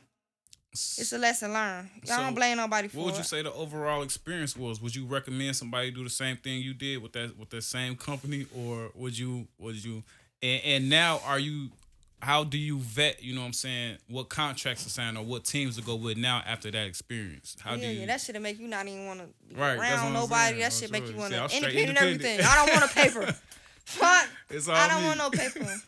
it's 0.98 1.12
a 1.14 1.18
lesson 1.18 1.54
learned. 1.54 1.90
I 2.04 2.06
So, 2.06 2.18
don't 2.18 2.34
blame 2.36 2.58
nobody 2.58 2.88
for 2.88 2.98
it. 2.98 3.00
What 3.00 3.06
would 3.12 3.18
you 3.18 3.24
say 3.24 3.42
the 3.42 3.54
overall 3.54 4.04
experience 4.04 4.56
was? 4.56 4.82
Would 4.82 4.96
you 4.96 5.06
recommend 5.06 5.56
somebody 5.56 5.92
do 5.92 6.04
the 6.04 6.10
same 6.10 6.38
thing 6.38 6.62
you 6.62 6.74
did 6.74 7.02
with 7.02 7.14
that 7.14 7.38
with 7.38 7.50
that 7.52 7.64
same 7.64 7.96
company, 7.96 8.46
or 8.56 8.90
would 8.96 9.18
you 9.18 9.48
would 9.58 9.84
you? 9.84 10.04
And, 10.42 10.62
and 10.64 10.90
now, 10.90 11.20
are 11.26 11.40
you? 11.40 11.70
How 12.20 12.44
do 12.44 12.58
you 12.58 12.80
vet? 12.80 13.22
You 13.24 13.36
know 13.36 13.42
what 13.42 13.48
I'm 13.48 13.54
saying? 13.54 13.98
What 14.08 14.30
contracts 14.30 14.84
to 14.86 14.90
sign 14.90 15.16
or 15.18 15.24
what 15.24 15.46
teams 15.46 15.76
to 15.78 15.84
go 15.84 15.96
with 15.96 16.18
now 16.18 16.42
after 16.48 16.72
that 16.72 16.88
experience? 16.88 17.56
How 17.60 17.76
yeah, 17.76 17.82
do 17.82 17.88
you? 17.94 18.00
yeah, 18.02 18.06
that 18.08 18.22
should 18.22 18.42
make 18.42 18.60
you 18.60 18.68
not 18.68 18.88
even 18.88 19.06
want 19.06 19.20
to 19.20 19.28
be 19.48 19.56
Right, 19.56 19.78
around 19.78 20.14
nobody. 20.14 20.36
saying. 20.36 20.60
That 20.60 20.62
oh, 20.62 20.66
I'm 20.66 20.72
shit 20.72 20.92
make 20.92 21.08
you 21.08 21.16
want 21.16 21.34
to 21.34 21.44
independent, 21.44 21.76
independent. 21.90 22.26
everything. 22.26 22.46
I 22.46 22.56
don't 22.66 22.80
want 22.80 22.92
a 22.92 22.94
paper. 22.96 23.36
Fuck. 23.86 24.30
it's 24.50 24.68
all 24.68 24.76
I 24.76 24.88
don't 24.90 25.02
me. 25.02 25.08
want 25.08 25.18
no 25.20 25.30
paper. 25.30 25.76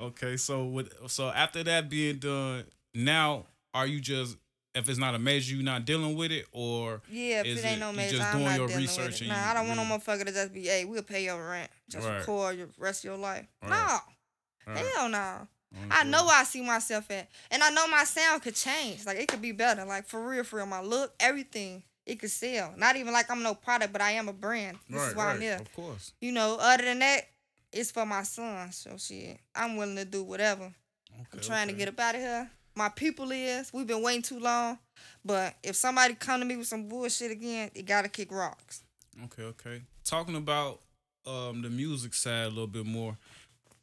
Okay, 0.00 0.36
so 0.38 0.64
with 0.64 0.92
so 1.10 1.28
after 1.28 1.62
that 1.64 1.90
being 1.90 2.16
done, 2.16 2.64
now 2.94 3.44
are 3.74 3.86
you 3.86 4.00
just 4.00 4.36
if 4.74 4.88
it's 4.88 4.98
not 4.98 5.14
a 5.14 5.18
major, 5.18 5.56
you 5.56 5.62
not 5.62 5.84
dealing 5.84 6.16
with 6.16 6.30
it, 6.30 6.46
or 6.52 7.02
Yeah, 7.10 7.40
if 7.40 7.58
it 7.58 7.64
ain't 7.64 7.76
it- 7.78 7.80
no 7.80 7.92
major, 7.92 8.18
just 8.18 8.28
I'm 8.28 8.34
doing 8.34 8.44
not 8.44 8.56
your 8.56 8.68
dealing 8.68 8.82
research 8.82 9.20
with 9.20 9.22
it. 9.22 9.28
Nah, 9.28 9.34
you 9.34 9.50
I 9.50 9.54
don't 9.54 9.66
want 9.68 9.88
no 9.88 9.96
motherfucker 9.96 10.26
to 10.26 10.32
just 10.32 10.52
be, 10.52 10.66
hey, 10.66 10.84
we'll 10.84 11.02
pay 11.02 11.24
your 11.24 11.44
rent. 11.50 11.70
Just 11.88 12.06
Right. 12.06 12.18
record 12.18 12.56
your 12.56 12.68
rest 12.78 13.00
of 13.00 13.08
your 13.08 13.16
life. 13.16 13.46
Right. 13.62 13.70
No. 13.70 14.72
Right. 14.72 14.86
Hell 14.94 15.08
no. 15.08 15.48
I 15.90 16.04
know 16.04 16.24
where 16.26 16.36
I 16.36 16.44
see 16.44 16.62
myself 16.62 17.10
at. 17.10 17.28
And 17.50 17.62
I 17.62 17.70
know 17.70 17.86
my 17.88 18.04
sound 18.04 18.42
could 18.42 18.56
change. 18.56 19.06
Like 19.06 19.18
it 19.18 19.28
could 19.28 19.42
be 19.42 19.52
better. 19.52 19.84
Like 19.84 20.08
for 20.08 20.24
real, 20.24 20.44
for 20.44 20.56
real. 20.56 20.66
My 20.66 20.80
look, 20.80 21.14
everything. 21.20 21.82
It 22.06 22.18
could 22.18 22.30
sell. 22.30 22.74
Not 22.76 22.96
even 22.96 23.12
like 23.12 23.30
I'm 23.30 23.42
no 23.42 23.54
product, 23.54 23.92
but 23.92 24.02
I 24.02 24.12
am 24.12 24.28
a 24.28 24.32
brand. 24.32 24.78
This 24.88 24.98
right, 24.98 25.08
is 25.10 25.14
why 25.14 25.26
right, 25.26 25.34
I'm 25.34 25.40
here. 25.40 25.58
Of 25.60 25.72
course. 25.74 26.12
You 26.20 26.32
know, 26.32 26.56
other 26.60 26.84
than 26.84 26.98
that, 27.00 27.28
it's 27.72 27.92
for 27.92 28.04
my 28.04 28.24
son. 28.24 28.72
So 28.72 28.96
shit. 28.96 29.38
I'm 29.54 29.76
willing 29.76 29.96
to 29.96 30.04
do 30.04 30.24
whatever. 30.24 30.64
Okay, 31.12 31.26
I'm 31.34 31.40
trying 31.40 31.68
to 31.68 31.74
get 31.74 31.88
up 31.88 32.00
out 32.00 32.14
of 32.16 32.20
here. 32.20 32.50
My 32.74 32.88
people 32.88 33.30
is. 33.30 33.72
We've 33.72 33.86
been 33.86 34.02
waiting 34.02 34.22
too 34.22 34.38
long. 34.38 34.78
But 35.24 35.54
if 35.62 35.76
somebody 35.76 36.14
come 36.14 36.40
to 36.40 36.46
me 36.46 36.56
with 36.56 36.66
some 36.66 36.88
bullshit 36.88 37.30
again, 37.30 37.70
it 37.74 37.84
gotta 37.84 38.08
kick 38.08 38.30
rocks. 38.32 38.82
Okay, 39.24 39.42
okay. 39.42 39.82
Talking 40.04 40.36
about 40.36 40.80
um 41.26 41.62
the 41.62 41.70
music 41.70 42.14
side 42.14 42.46
a 42.46 42.48
little 42.48 42.66
bit 42.66 42.86
more. 42.86 43.16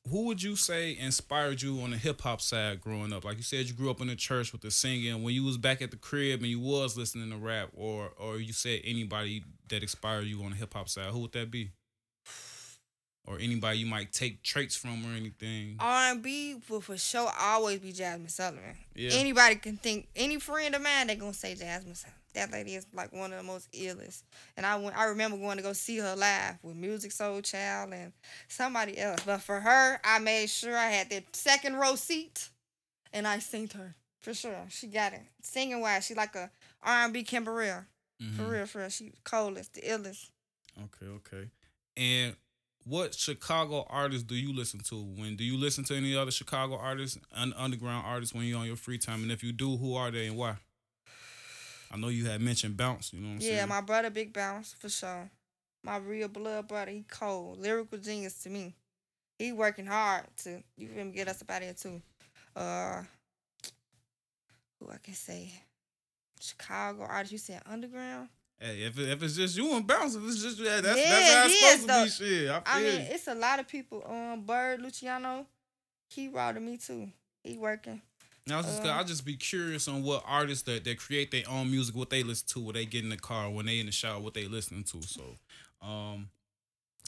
Who 0.09 0.23
would 0.27 0.41
you 0.41 0.55
say 0.55 0.97
inspired 0.97 1.61
you 1.61 1.81
on 1.81 1.91
the 1.91 1.97
hip 1.97 2.21
hop 2.21 2.39
side 2.39 2.79
growing 2.79 3.11
up? 3.11 3.25
Like 3.25 3.35
you 3.37 3.43
said, 3.43 3.67
you 3.67 3.73
grew 3.73 3.91
up 3.91 3.99
in 3.99 4.07
the 4.07 4.15
church 4.15 4.53
with 4.53 4.61
the 4.61 4.71
singing. 4.71 5.21
When 5.21 5.33
you 5.33 5.43
was 5.43 5.57
back 5.57 5.81
at 5.81 5.91
the 5.91 5.97
crib 5.97 6.39
and 6.39 6.49
you 6.49 6.61
was 6.61 6.97
listening 6.97 7.29
to 7.29 7.37
rap, 7.37 7.69
or 7.75 8.11
or 8.17 8.37
you 8.37 8.53
said 8.53 8.81
anybody 8.85 9.43
that 9.67 9.81
inspired 9.81 10.25
you 10.25 10.41
on 10.43 10.51
the 10.51 10.55
hip 10.55 10.73
hop 10.73 10.87
side, 10.87 11.11
who 11.11 11.19
would 11.19 11.33
that 11.33 11.51
be? 11.51 11.71
Or 13.27 13.37
anybody 13.39 13.79
you 13.79 13.85
might 13.85 14.13
take 14.13 14.41
traits 14.41 14.77
from 14.77 15.05
or 15.05 15.15
anything? 15.15 15.75
R 15.81 16.11
and 16.11 16.23
B 16.23 16.55
will 16.69 16.79
for 16.79 16.97
sure 16.97 17.29
always 17.37 17.79
be 17.79 17.91
Jazmine 17.91 18.31
Sullivan. 18.31 18.77
Yeah. 18.95 19.11
Anybody 19.11 19.55
can 19.55 19.75
think 19.75 20.07
any 20.15 20.39
friend 20.39 20.73
of 20.73 20.81
mine 20.81 21.07
they 21.07 21.15
gonna 21.15 21.33
say 21.33 21.53
Jazmine 21.53 21.97
Sullivan. 21.97 22.13
That 22.35 22.51
lady 22.51 22.75
is 22.75 22.85
like 22.93 23.11
one 23.11 23.33
of 23.33 23.39
the 23.39 23.43
most 23.43 23.69
illest. 23.73 24.23
And 24.55 24.65
I 24.65 24.77
went 24.77 24.97
I 24.97 25.05
remember 25.05 25.37
going 25.37 25.57
to 25.57 25.63
go 25.63 25.73
see 25.73 25.97
her 25.97 26.15
live 26.15 26.55
with 26.63 26.79
Musiq 26.79 27.13
Soulchild 27.13 27.91
and 27.91 28.13
somebody 28.47 28.97
else. 28.97 29.21
But 29.25 29.41
for 29.41 29.59
her, 29.59 29.99
I 30.03 30.19
made 30.19 30.49
sure 30.49 30.77
I 30.77 30.87
had 30.87 31.09
that 31.09 31.35
second 31.35 31.75
row 31.75 31.95
seat 31.95 32.49
and 33.11 33.27
I 33.27 33.37
synced 33.37 33.73
her. 33.73 33.95
For 34.21 34.33
sure. 34.33 34.65
She 34.69 34.87
got 34.87 35.13
it. 35.13 35.21
Singing 35.41 35.81
wise, 35.81 36.05
she 36.05 36.13
like 36.13 36.35
a 36.35 36.49
R 36.83 37.05
and 37.05 37.13
B 37.13 37.23
Kim 37.23 37.43
Burrell. 37.43 37.85
For 38.19 38.23
mm-hmm. 38.23 38.47
real, 38.49 38.65
for 38.65 38.79
real. 38.79 38.89
She 38.89 39.11
coldest, 39.23 39.73
the 39.73 39.81
illest. 39.81 40.29
Okay, 40.77 41.05
okay. 41.05 41.49
And 41.95 42.35
what 42.87 43.13
Chicago 43.13 43.85
artists 43.89 44.23
do 44.23 44.35
you 44.35 44.55
listen 44.55 44.79
to? 44.81 44.95
When 44.95 45.35
do 45.35 45.43
you 45.43 45.57
listen 45.57 45.83
to 45.85 45.95
any 45.95 46.15
other 46.15 46.31
Chicago 46.31 46.77
artists, 46.77 47.17
and 47.35 47.53
underground 47.57 48.05
artists, 48.05 48.33
when 48.33 48.45
you're 48.45 48.59
on 48.59 48.67
your 48.67 48.75
free 48.75 48.97
time? 48.97 49.23
And 49.23 49.31
if 49.31 49.43
you 49.43 49.51
do, 49.51 49.77
who 49.77 49.95
are 49.95 50.09
they 50.11 50.27
and 50.27 50.37
why? 50.37 50.55
I 51.91 51.97
know 51.97 52.09
you 52.09 52.25
had 52.25 52.41
mentioned 52.41 52.77
Bounce. 52.77 53.13
You 53.13 53.19
know 53.19 53.27
what 53.29 53.33
I'm 53.35 53.41
Yeah, 53.41 53.57
saying? 53.57 53.69
my 53.69 53.81
brother 53.81 54.09
Big 54.09 54.33
Bounce 54.33 54.73
for 54.73 54.89
sure. 54.89 55.29
My 55.83 55.97
real 55.97 56.27
blood 56.27 56.67
brother, 56.67 56.91
he 56.91 57.05
cold, 57.09 57.59
lyrical 57.59 57.97
genius 57.97 58.41
to 58.43 58.49
me. 58.49 58.73
He 59.39 59.51
working 59.53 59.85
hard 59.85 60.25
to 60.43 60.63
you 60.77 60.87
feel 60.89 61.05
me 61.05 61.11
get 61.11 61.27
us 61.27 61.41
up 61.41 61.51
out 61.51 61.57
of 61.57 61.63
here 61.63 61.73
too. 61.73 62.01
Uh, 62.55 63.03
who 64.79 64.89
I 64.89 64.97
can 65.03 65.13
say, 65.13 65.51
Chicago 66.39 67.03
artist. 67.03 67.31
You 67.31 67.37
said 67.37 67.61
underground. 67.65 68.29
Hey, 68.59 68.81
if, 68.83 68.97
if 68.97 69.21
it's 69.21 69.35
just 69.35 69.55
you 69.55 69.75
and 69.75 69.85
Bounce, 69.85 70.15
if 70.15 70.23
it's 70.23 70.41
just 70.41 70.59
yeah, 70.59 70.81
that's 70.81 70.97
Yeah, 70.97 71.09
that's 71.09 71.31
how 71.31 71.45
it's 71.45 71.53
it 71.53 71.81
supposed 71.81 72.07
is, 72.07 72.17
to 72.17 72.23
be. 72.23 72.29
Shit, 72.29 72.49
I, 72.49 72.61
I 72.65 72.81
mean, 72.81 73.01
it's 73.11 73.27
a 73.27 73.35
lot 73.35 73.59
of 73.59 73.67
people. 73.67 74.03
Um, 74.07 74.41
Bird 74.41 74.81
Luciano, 74.81 75.45
he 76.09 76.27
routed 76.27 76.63
me 76.63 76.77
too. 76.77 77.09
He 77.43 77.57
working. 77.57 78.01
Now, 78.47 78.59
I 78.59 78.61
just, 78.61 78.83
uh, 78.83 78.87
I'll 78.87 79.03
just 79.03 79.25
be 79.25 79.35
curious 79.35 79.87
on 79.89 80.03
what 80.03 80.23
artists 80.25 80.63
that, 80.63 80.85
that 80.85 80.97
create 80.97 81.31
their 81.31 81.43
own 81.49 81.69
music, 81.69 81.95
what 81.95 82.09
they 82.09 82.23
listen 82.23 82.47
to, 82.53 82.59
when 82.61 82.75
they 82.75 82.85
get 82.85 83.03
in 83.03 83.09
the 83.09 83.17
car, 83.17 83.49
when 83.49 83.65
they 83.65 83.79
in 83.79 83.85
the 83.87 83.91
shower, 83.91 84.19
what 84.21 84.33
they 84.33 84.47
listening 84.47 84.85
to. 84.85 85.01
So, 85.03 85.23
um, 85.81 86.29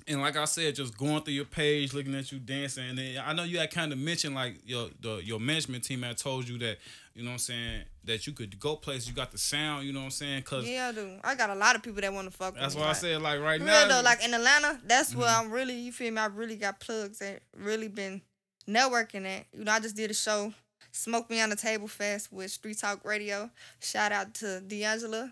and 0.10 0.20
like 0.22 0.36
I 0.36 0.46
said, 0.46 0.76
just 0.76 0.98
going 0.98 1.22
through 1.24 1.36
your 1.36 1.46
page, 1.46 1.94
looking 1.94 2.14
at 2.16 2.32
you 2.32 2.40
dancing, 2.40 2.90
and 2.90 2.98
then 2.98 3.22
I 3.26 3.32
know 3.34 3.44
you 3.44 3.60
had 3.60 3.72
kind 3.72 3.92
of 3.94 3.98
mentioned 4.00 4.36
like 4.36 4.56
your 4.66 4.90
the 5.00 5.18
your 5.24 5.40
management 5.40 5.84
team 5.86 6.02
had 6.04 6.18
told 6.18 6.48
you 6.50 6.58
that 6.60 6.78
you 7.16 7.24
know 7.24 7.30
what 7.30 7.34
I'm 7.34 7.40
saying 7.40 7.82
that 8.06 8.26
you 8.28 8.34
could 8.34 8.60
go 8.60 8.76
places, 8.76 9.08
you 9.08 9.14
got 9.14 9.32
the 9.32 9.38
sound, 9.38 9.86
you 9.86 9.94
know 9.94 10.00
what 10.00 10.06
I'm 10.06 10.12
saying, 10.12 10.42
cause 10.44 10.68
Yeah, 10.68 10.88
I 10.88 10.92
do. 10.94 11.20
I 11.24 11.36
got 11.36 11.50
a 11.50 11.56
lot 11.56 11.76
of 11.76 11.84
people 11.84 12.02
that 12.02 12.12
want 12.14 12.30
to 12.32 12.36
fuck 12.36 12.56
that's 12.56 12.74
with 12.74 12.78
me. 12.78 12.82
why 12.82 12.90
I 12.90 12.94
said 12.94 13.22
like 13.22 13.40
right 13.40 13.62
now, 13.62 13.88
though, 13.88 14.02
like 14.02 14.24
in 14.26 14.34
Atlanta, 14.34 14.80
that's 14.86 15.14
where 15.16 15.28
Mhm. 15.28 15.40
I'm 15.46 15.52
really, 15.52 15.76
you 15.76 15.92
feel 15.92 16.12
me? 16.12 16.20
I 16.20 16.26
really 16.26 16.56
got 16.56 16.80
plugs 16.80 17.22
and 17.22 17.40
really 17.56 17.88
been 17.88 18.22
networking 18.68 19.26
at. 19.26 19.46
You 19.54 19.64
know, 19.66 19.72
I 19.72 19.80
just 19.80 19.96
did 19.96 20.10
a 20.12 20.14
show, 20.14 20.54
Smoke 20.92 21.30
Me 21.30 21.42
on 21.42 21.50
the 21.50 21.56
Table 21.56 21.88
Fest 21.88 22.32
with 22.32 22.52
Street 22.52 22.78
Talk 22.80 23.04
Radio. 23.06 23.50
Shout 23.80 24.12
out 24.12 24.34
to 24.36 24.62
D'Angela. 24.62 25.32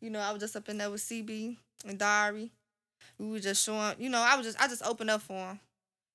You 0.00 0.10
know, 0.10 0.20
I 0.20 0.32
was 0.32 0.40
just 0.40 0.56
up 0.56 0.68
in 0.68 0.78
there 0.78 0.90
with 0.90 1.00
CB 1.00 1.56
and 1.84 1.98
Diary. 1.98 2.50
We 3.18 3.28
were 3.28 3.40
just 3.40 3.64
showing, 3.64 3.94
you 3.98 4.10
know, 4.10 4.20
I 4.20 4.36
was 4.36 4.46
just, 4.46 4.60
I 4.60 4.68
just 4.68 4.84
opened 4.84 5.10
up 5.10 5.22
for 5.22 5.32
him. 5.50 5.60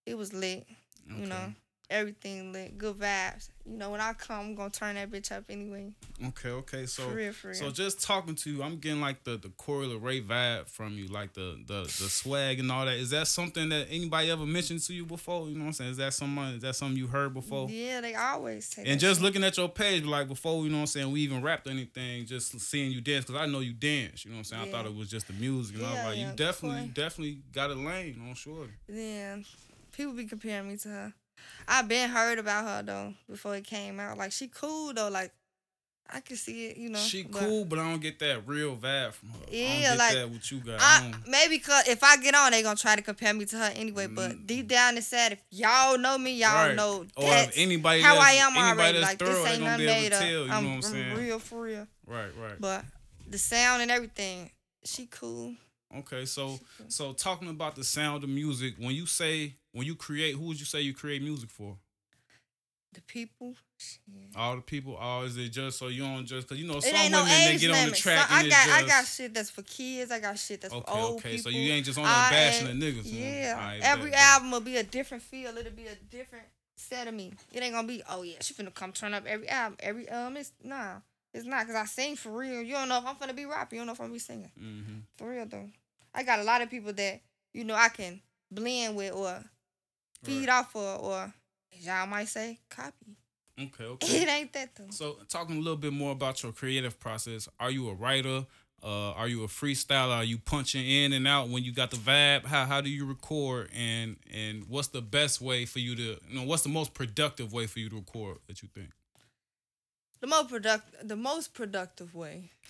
It 0.05 0.17
was 0.17 0.33
lit, 0.33 0.65
you 1.07 1.25
know, 1.25 1.53
everything 1.91 2.53
lit, 2.53 2.77
good 2.77 2.95
vibes. 2.97 3.49
You 3.65 3.77
know, 3.77 3.91
when 3.91 4.01
I 4.01 4.13
come, 4.13 4.39
I'm 4.39 4.55
gonna 4.55 4.71
turn 4.71 4.95
that 4.95 5.11
bitch 5.11 5.31
up 5.31 5.43
anyway. 5.49 5.91
okay, 6.29 6.49
okay, 6.49 6.85
so. 6.87 7.03
for 7.03 7.15
real, 7.15 7.31
for 7.31 7.49
real. 7.49 7.55
So 7.55 7.69
just 7.69 8.01
talking 8.01 8.33
to 8.35 8.49
you, 8.49 8.63
I'm 8.63 8.77
getting 8.77 9.01
like 9.01 9.23
the 9.23 9.37
the 9.37 9.49
Coi 9.49 9.85
Leray 9.85 10.25
vibe 10.25 10.67
from 10.67 10.93
you, 10.93 11.07
like 11.07 11.33
the 11.33 11.59
the 11.67 11.83
the 11.83 12.09
swag 12.09 12.59
and 12.59 12.71
all 12.71 12.85
that. 12.85 12.95
Is 12.95 13.11
that 13.11 13.27
something 13.27 13.69
that 13.69 13.87
anybody 13.91 14.31
ever 14.31 14.45
mentioned 14.45 14.81
to 14.83 14.93
you 14.93 15.05
before? 15.05 15.47
You 15.47 15.55
know 15.55 15.61
what 15.61 15.67
I'm 15.67 15.73
saying? 15.73 15.91
Is 15.91 15.97
that 15.97 16.13
someone? 16.13 16.55
Is 16.55 16.61
that 16.63 16.75
something 16.75 16.97
you 16.97 17.07
heard 17.07 17.33
before? 17.33 17.69
yeah, 17.69 18.01
they 18.01 18.15
always 18.15 18.69
take. 18.69 18.87
And 18.87 18.99
just 18.99 19.19
shit. 19.19 19.25
looking 19.25 19.43
at 19.43 19.57
your 19.57 19.69
page, 19.69 20.03
like 20.03 20.27
before, 20.27 20.63
you 20.63 20.69
know 20.69 20.77
what 20.77 20.81
I'm 20.81 20.87
saying, 20.87 21.11
we 21.11 21.21
even 21.21 21.41
rapped 21.41 21.67
anything, 21.67 22.25
just 22.25 22.59
seeing 22.59 22.91
you 22.91 23.01
dance, 23.01 23.25
because 23.25 23.41
I 23.41 23.45
know 23.45 23.59
you 23.59 23.73
dance, 23.73 24.25
you 24.25 24.31
know 24.31 24.37
what 24.37 24.39
I'm 24.39 24.43
saying? 24.45 24.63
I 24.63 24.71
thought 24.71 24.85
it 24.85 24.95
was 24.95 25.09
just 25.09 25.27
the 25.27 25.33
music, 25.33 25.77
and 25.77 25.85
I 25.85 25.89
was 25.93 26.03
like, 26.03 26.17
yeah, 26.17 26.29
you 26.29 26.35
definitely, 26.35 26.81
you 26.81 26.87
definitely 26.87 27.39
got 27.53 27.69
a 27.69 27.75
lane, 27.75 28.21
on 28.27 28.33
sure. 28.33 28.67
Yeah, 28.87 29.37
people 29.91 30.13
be 30.13 30.25
comparing 30.25 30.69
me 30.69 30.77
to 30.77 30.89
her. 30.89 31.13
I 31.67 31.81
been 31.83 32.09
heard 32.09 32.39
about 32.39 32.65
her 32.65 32.83
though 32.83 33.13
before 33.29 33.55
it 33.55 33.63
came 33.65 33.99
out. 33.99 34.17
Like 34.17 34.31
she 34.31 34.47
cool 34.47 34.93
though. 34.93 35.09
Like 35.09 35.31
I 36.13 36.19
can 36.19 36.35
see 36.35 36.65
it, 36.67 36.77
you 36.77 36.89
know. 36.89 36.99
she 36.99 37.23
but 37.23 37.39
cool, 37.39 37.65
but 37.65 37.79
I 37.79 37.89
don't 37.89 38.01
get 38.01 38.19
that 38.19 38.45
real 38.45 38.75
vibe 38.75 39.13
from 39.13 39.29
her. 39.29 39.37
Yeah, 39.49 39.95
like, 39.97 40.13
that 40.13 40.29
what 40.29 40.51
you 40.51 40.59
got. 40.59 40.81
I 40.81 40.99
I 40.99 41.13
maybe 41.29 41.59
cause 41.59 41.87
if 41.87 42.03
I 42.03 42.17
get 42.17 42.35
on, 42.35 42.51
they 42.51 42.61
gonna 42.63 42.75
try 42.75 42.97
to 42.97 43.01
compare 43.01 43.33
me 43.33 43.45
to 43.45 43.57
her 43.57 43.71
anyway. 43.75 44.07
But 44.07 44.31
Mm. 44.31 44.47
deep 44.47 44.67
down 44.67 44.97
inside, 44.97 45.33
if 45.33 45.39
y'all 45.51 45.97
know 45.97 46.17
me, 46.17 46.33
y'all 46.33 46.67
Right. 46.67 46.75
know 46.75 47.05
or 47.15 47.33
if 47.37 47.57
anybody 47.57 48.01
how 48.01 48.17
I 48.17 48.31
am 48.31 48.51
anybody 48.57 48.81
already. 48.81 48.99
Like 48.99 49.19
thorough, 49.19 49.35
this 49.35 49.53
ain't 49.53 49.61
nothing 49.63 49.85
made 49.85 50.11
up. 50.13 50.19
tell, 50.19 50.29
you 50.29 50.51
I'm, 50.51 50.65
what 50.65 50.73
I'm 50.73 50.81
saying? 50.81 51.11
I'm 51.11 51.17
real 51.17 51.39
for 51.39 51.61
real. 51.61 51.87
Right, 52.05 52.35
right. 52.35 52.59
But 52.59 52.83
the 53.29 53.37
sound 53.37 53.81
and 53.81 53.89
everything, 53.89 54.51
she 54.83 55.05
cool. 55.05 55.55
Okay, 55.99 56.25
so 56.25 56.59
so 56.87 57.13
talking 57.13 57.49
about 57.49 57.75
the 57.75 57.83
sound 57.83 58.23
of 58.23 58.29
music, 58.29 58.75
when 58.77 58.95
you 58.95 59.05
say 59.05 59.55
when 59.73 59.85
you 59.85 59.95
create, 59.95 60.35
who 60.35 60.45
would 60.45 60.59
you 60.59 60.65
say 60.65 60.81
you 60.81 60.93
create 60.93 61.21
music 61.21 61.49
for? 61.49 61.77
The 62.93 63.01
people. 63.01 63.55
shit. 63.77 64.01
All 64.35 64.55
the 64.57 64.61
people, 64.61 64.93
or 64.95 65.23
is 65.25 65.37
it 65.37 65.49
just 65.49 65.79
so 65.79 65.87
you 65.87 66.03
don't 66.03 66.25
just 66.25 66.47
because 66.47 66.61
you 66.61 66.67
know 66.67 66.79
some 66.81 66.91
women 66.91 67.11
no 67.11 67.23
they 67.23 67.57
get 67.57 67.69
on 67.69 67.75
the 67.77 67.81
limit. 67.83 67.97
track 67.97 68.27
So 68.27 68.35
I 68.35 68.41
got 68.49 68.67
it's 68.67 68.73
I 68.73 68.87
got 68.87 69.05
shit 69.05 69.33
that's 69.33 69.49
for 69.49 69.61
kids. 69.61 70.11
I 70.11 70.19
got 70.19 70.37
shit 70.37 70.61
that's 70.61 70.73
okay, 70.73 70.91
for 70.91 70.97
old 70.97 71.17
people. 71.17 71.17
okay. 71.19 71.37
people. 71.37 71.51
So 71.51 71.57
you 71.57 71.71
ain't 71.71 71.85
just 71.85 71.97
on 71.97 72.03
there 72.03 72.11
bashing 72.13 72.67
the 72.67 72.85
niggas. 72.85 73.03
Yeah. 73.05 73.55
Alright, 73.57 73.79
Every 73.81 74.11
bet, 74.11 74.19
bet. 74.19 74.29
album 74.29 74.51
will 74.51 74.59
be 74.59 74.77
a 74.77 74.83
different 74.83 75.23
feel. 75.23 75.55
It'll 75.57 75.71
be 75.71 75.87
a 75.87 75.95
different 76.09 76.45
set 76.75 77.07
of 77.07 77.13
me. 77.13 77.31
It 77.53 77.63
ain't 77.63 77.73
gonna 77.73 77.87
be, 77.87 78.03
oh 78.09 78.23
yeah, 78.23 78.35
she 78.41 78.53
finna 78.53 78.73
come 78.73 78.91
turn 78.91 79.13
up 79.13 79.25
every 79.25 79.47
album. 79.47 79.77
Every 79.79 80.09
um 80.09 80.35
it's 80.35 80.51
nah. 80.63 80.95
It's 81.33 81.45
not 81.45 81.65
cause 81.65 81.75
I 81.75 81.85
sing 81.85 82.17
for 82.17 82.29
real. 82.29 82.61
You 82.61 82.73
don't 82.73 82.89
know 82.89 82.97
if 82.97 83.05
I'm 83.05 83.15
finna 83.15 83.33
be 83.33 83.45
rapping. 83.45 83.77
You 83.77 83.81
don't 83.81 83.87
know 83.87 83.93
if 83.93 84.01
I'm 84.01 84.07
gonna 84.07 84.13
be 84.13 84.19
singing. 84.19 84.51
Mhm. 84.61 85.01
For 85.17 85.29
real 85.29 85.45
though. 85.45 85.69
I 86.13 86.23
got 86.23 86.39
a 86.39 86.43
lot 86.43 86.61
of 86.61 86.69
people 86.69 86.93
that 86.93 87.21
you 87.53 87.63
know 87.63 87.75
I 87.75 87.89
can 87.89 88.21
blend 88.51 88.95
with 88.95 89.13
or 89.13 89.43
feed 90.23 90.49
off 90.49 90.75
of, 90.75 91.01
or 91.01 91.33
y'all 91.79 92.07
might 92.07 92.27
say 92.27 92.59
copy. 92.69 93.17
Okay, 93.59 93.83
okay. 93.83 94.21
It 94.21 94.29
ain't 94.29 94.53
that 94.53 94.75
though. 94.75 94.87
So, 94.91 95.17
talking 95.29 95.57
a 95.57 95.59
little 95.59 95.77
bit 95.77 95.93
more 95.93 96.11
about 96.11 96.43
your 96.43 96.51
creative 96.51 96.99
process. 96.99 97.47
Are 97.59 97.71
you 97.71 97.89
a 97.89 97.93
writer? 97.93 98.45
Uh, 98.83 99.11
are 99.11 99.27
you 99.27 99.43
a 99.43 99.47
freestyler? 99.47 100.17
Are 100.17 100.23
you 100.23 100.39
punching 100.39 100.83
in 100.83 101.13
and 101.13 101.27
out 101.27 101.49
when 101.49 101.63
you 101.63 101.71
got 101.71 101.91
the 101.91 101.97
vibe? 101.97 102.45
How 102.45 102.65
how 102.65 102.81
do 102.81 102.89
you 102.89 103.05
record? 103.05 103.69
And 103.75 104.17
and 104.33 104.65
what's 104.67 104.87
the 104.87 105.01
best 105.01 105.39
way 105.39 105.65
for 105.65 105.79
you 105.79 105.95
to 105.95 106.01
you 106.01 106.39
know 106.39 106.43
what's 106.43 106.63
the 106.63 106.69
most 106.69 106.93
productive 106.93 107.53
way 107.53 107.67
for 107.67 107.79
you 107.79 107.89
to 107.89 107.95
record 107.97 108.37
that 108.47 108.63
you 108.63 108.69
think? 108.73 108.89
The 110.19 110.27
most 110.27 110.49
product, 110.49 111.07
the 111.07 111.15
most 111.15 111.53
productive 111.53 112.13
way 112.13 112.51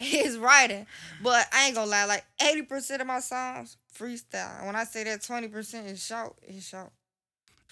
is 0.00 0.38
writing. 0.38 0.86
But 1.22 1.46
I 1.52 1.66
ain't 1.66 1.74
gonna 1.74 1.90
lie, 1.90 2.04
like 2.04 2.24
eighty 2.42 2.62
percent 2.62 3.00
of 3.00 3.06
my 3.06 3.20
songs 3.20 3.76
freestyle. 3.96 4.66
When 4.66 4.76
I 4.76 4.84
say 4.84 5.04
that 5.04 5.22
twenty 5.22 5.48
percent 5.48 5.86
is 5.86 6.04
short, 6.04 6.34
it's 6.42 6.68
short. 6.68 6.90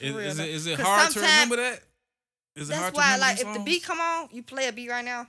Is, 0.00 0.14
is 0.16 0.38
it 0.38 0.48
is 0.48 0.66
it 0.66 0.80
hard 0.80 1.10
to 1.12 1.20
remember 1.20 1.56
that? 1.56 1.80
Is 2.56 2.68
it 2.68 2.72
That's 2.72 2.80
hard 2.82 2.94
to 2.94 2.98
why, 2.98 3.16
like, 3.16 3.40
if 3.40 3.52
the 3.52 3.60
beat 3.60 3.82
come 3.82 4.00
on, 4.00 4.28
you 4.32 4.42
play 4.42 4.68
a 4.68 4.72
beat 4.72 4.90
right 4.90 5.04
now. 5.04 5.26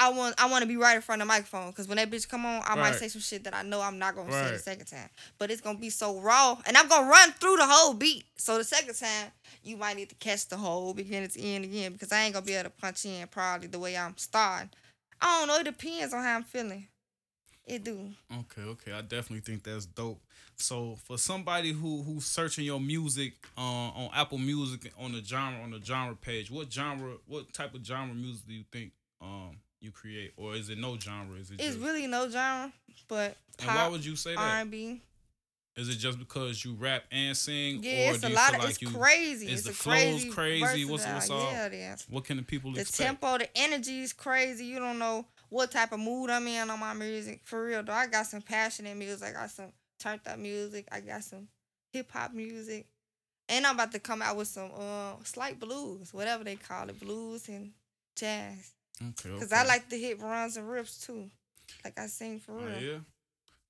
I 0.00 0.10
want, 0.10 0.36
I 0.38 0.48
want 0.48 0.62
to 0.62 0.68
be 0.68 0.76
right 0.76 0.94
in 0.94 1.02
front 1.02 1.20
of 1.20 1.26
the 1.26 1.32
microphone 1.32 1.70
because 1.70 1.88
when 1.88 1.96
that 1.96 2.08
bitch 2.08 2.28
come 2.28 2.46
on, 2.46 2.62
I 2.64 2.76
might 2.76 2.94
say 2.94 3.08
some 3.08 3.20
shit 3.20 3.42
that 3.44 3.54
I 3.54 3.62
know 3.62 3.80
I'm 3.80 3.98
not 3.98 4.14
gonna 4.14 4.30
say 4.30 4.52
the 4.52 4.58
second 4.58 4.86
time. 4.86 5.08
But 5.38 5.50
it's 5.50 5.60
gonna 5.60 5.78
be 5.78 5.90
so 5.90 6.20
raw, 6.20 6.56
and 6.66 6.76
I'm 6.76 6.86
gonna 6.86 7.10
run 7.10 7.32
through 7.32 7.56
the 7.56 7.66
whole 7.66 7.94
beat. 7.94 8.24
So 8.36 8.58
the 8.58 8.64
second 8.64 8.94
time, 8.94 9.32
you 9.64 9.76
might 9.76 9.96
need 9.96 10.10
to 10.10 10.14
catch 10.14 10.46
the 10.48 10.56
whole 10.56 10.94
beginning 10.94 11.30
to 11.30 11.40
end 11.40 11.64
again 11.64 11.92
because 11.92 12.12
I 12.12 12.22
ain't 12.22 12.34
gonna 12.34 12.46
be 12.46 12.54
able 12.54 12.70
to 12.70 12.76
punch 12.76 13.06
in 13.06 13.26
probably 13.26 13.66
the 13.66 13.80
way 13.80 13.96
I'm 13.96 14.16
starting. 14.16 14.70
I 15.20 15.38
don't 15.40 15.48
know. 15.48 15.58
It 15.58 15.64
depends 15.64 16.14
on 16.14 16.22
how 16.22 16.36
I'm 16.36 16.44
feeling. 16.44 16.86
It 17.66 17.84
do. 17.84 18.10
Okay, 18.32 18.62
okay. 18.62 18.92
I 18.92 19.02
definitely 19.02 19.40
think 19.40 19.62
that's 19.62 19.84
dope. 19.84 20.20
So 20.56 20.96
for 21.04 21.18
somebody 21.18 21.72
who 21.72 22.02
who's 22.02 22.24
searching 22.24 22.64
your 22.64 22.80
music 22.80 23.34
uh, 23.56 23.60
on 23.60 24.10
Apple 24.14 24.38
Music 24.38 24.90
on 24.98 25.12
the 25.12 25.22
genre 25.22 25.62
on 25.62 25.70
the 25.70 25.80
genre 25.84 26.16
page, 26.16 26.50
what 26.50 26.72
genre, 26.72 27.16
what 27.26 27.52
type 27.52 27.74
of 27.74 27.84
genre 27.84 28.14
music 28.14 28.46
do 28.48 28.54
you 28.54 28.64
think 28.72 28.92
um 29.20 29.58
you 29.80 29.90
create, 29.90 30.32
or 30.36 30.54
is 30.54 30.70
it 30.70 30.78
no 30.78 30.98
genre? 30.98 31.36
Is 31.38 31.50
it 31.50 31.54
It's 31.60 31.74
just, 31.74 31.78
really 31.80 32.06
no 32.06 32.28
genre, 32.28 32.72
but 33.06 33.36
and 33.60 33.68
why 33.68 33.86
would 33.88 34.04
you 34.04 34.16
say 34.16 34.34
that? 34.34 34.40
R&B. 34.40 35.02
Is 35.78 35.88
it 35.88 35.94
just 35.96 36.18
because 36.18 36.64
you 36.64 36.74
rap 36.74 37.04
and 37.12 37.36
sing, 37.36 37.82
Yeah, 37.82 38.10
or 38.10 38.12
it's 38.14 38.20
do 38.20 38.26
a 38.26 38.30
you 38.30 38.36
lot 38.36 38.54
of. 38.54 38.60
like 38.60 38.70
it's 38.70 38.82
you? 38.82 38.90
crazy. 38.90 39.46
is 39.46 39.52
it's 39.52 39.62
the 39.62 39.70
a 39.70 39.72
flows 39.72 40.24
crazy. 40.24 40.30
crazy? 40.30 40.84
What's- 40.84 41.06
what's 41.06 41.30
all- 41.30 41.52
Yeah. 41.52 41.96
What 42.08 42.24
can 42.24 42.36
the 42.36 42.42
people 42.42 42.72
The 42.72 42.80
expect? 42.80 43.06
tempo, 43.20 43.38
the 43.38 43.48
energy 43.56 44.00
is 44.00 44.12
crazy. 44.12 44.64
You 44.66 44.78
don't 44.80 44.98
know 44.98 45.26
what 45.50 45.70
type 45.70 45.92
of 45.92 46.00
mood 46.00 46.30
I'm 46.30 46.46
in 46.48 46.68
on 46.68 46.80
my 46.80 46.94
music. 46.94 47.40
For 47.44 47.64
real 47.64 47.82
though, 47.82 47.92
I 47.92 48.06
got 48.08 48.26
some 48.26 48.42
passionate 48.42 48.96
music. 48.96 49.28
I 49.28 49.32
got 49.32 49.50
some 49.50 49.72
turned 50.00 50.20
up 50.26 50.38
music. 50.38 50.88
I 50.90 51.00
got 51.00 51.22
some 51.24 51.48
hip 51.92 52.10
hop 52.10 52.32
music. 52.32 52.86
And 53.48 53.64
I'm 53.66 53.76
about 53.76 53.92
to 53.92 53.98
come 53.98 54.20
out 54.20 54.36
with 54.36 54.48
some 54.48 54.70
uh 54.76 55.14
slight 55.24 55.58
blues, 55.60 56.12
whatever 56.12 56.44
they 56.44 56.56
call 56.56 56.88
it, 56.88 56.98
blues 57.00 57.48
and 57.48 57.72
jazz. 58.16 58.72
Okay, 59.00 59.30
Cause 59.38 59.44
okay. 59.44 59.56
I 59.56 59.64
like 59.64 59.88
to 59.90 59.96
hit 59.98 60.20
runs 60.20 60.56
and 60.56 60.68
rips 60.68 60.98
too. 61.06 61.30
Like 61.84 61.98
I 61.98 62.08
sing 62.08 62.40
for 62.40 62.58
Oh, 62.58 62.64
real. 62.64 62.82
yeah. 62.82 62.98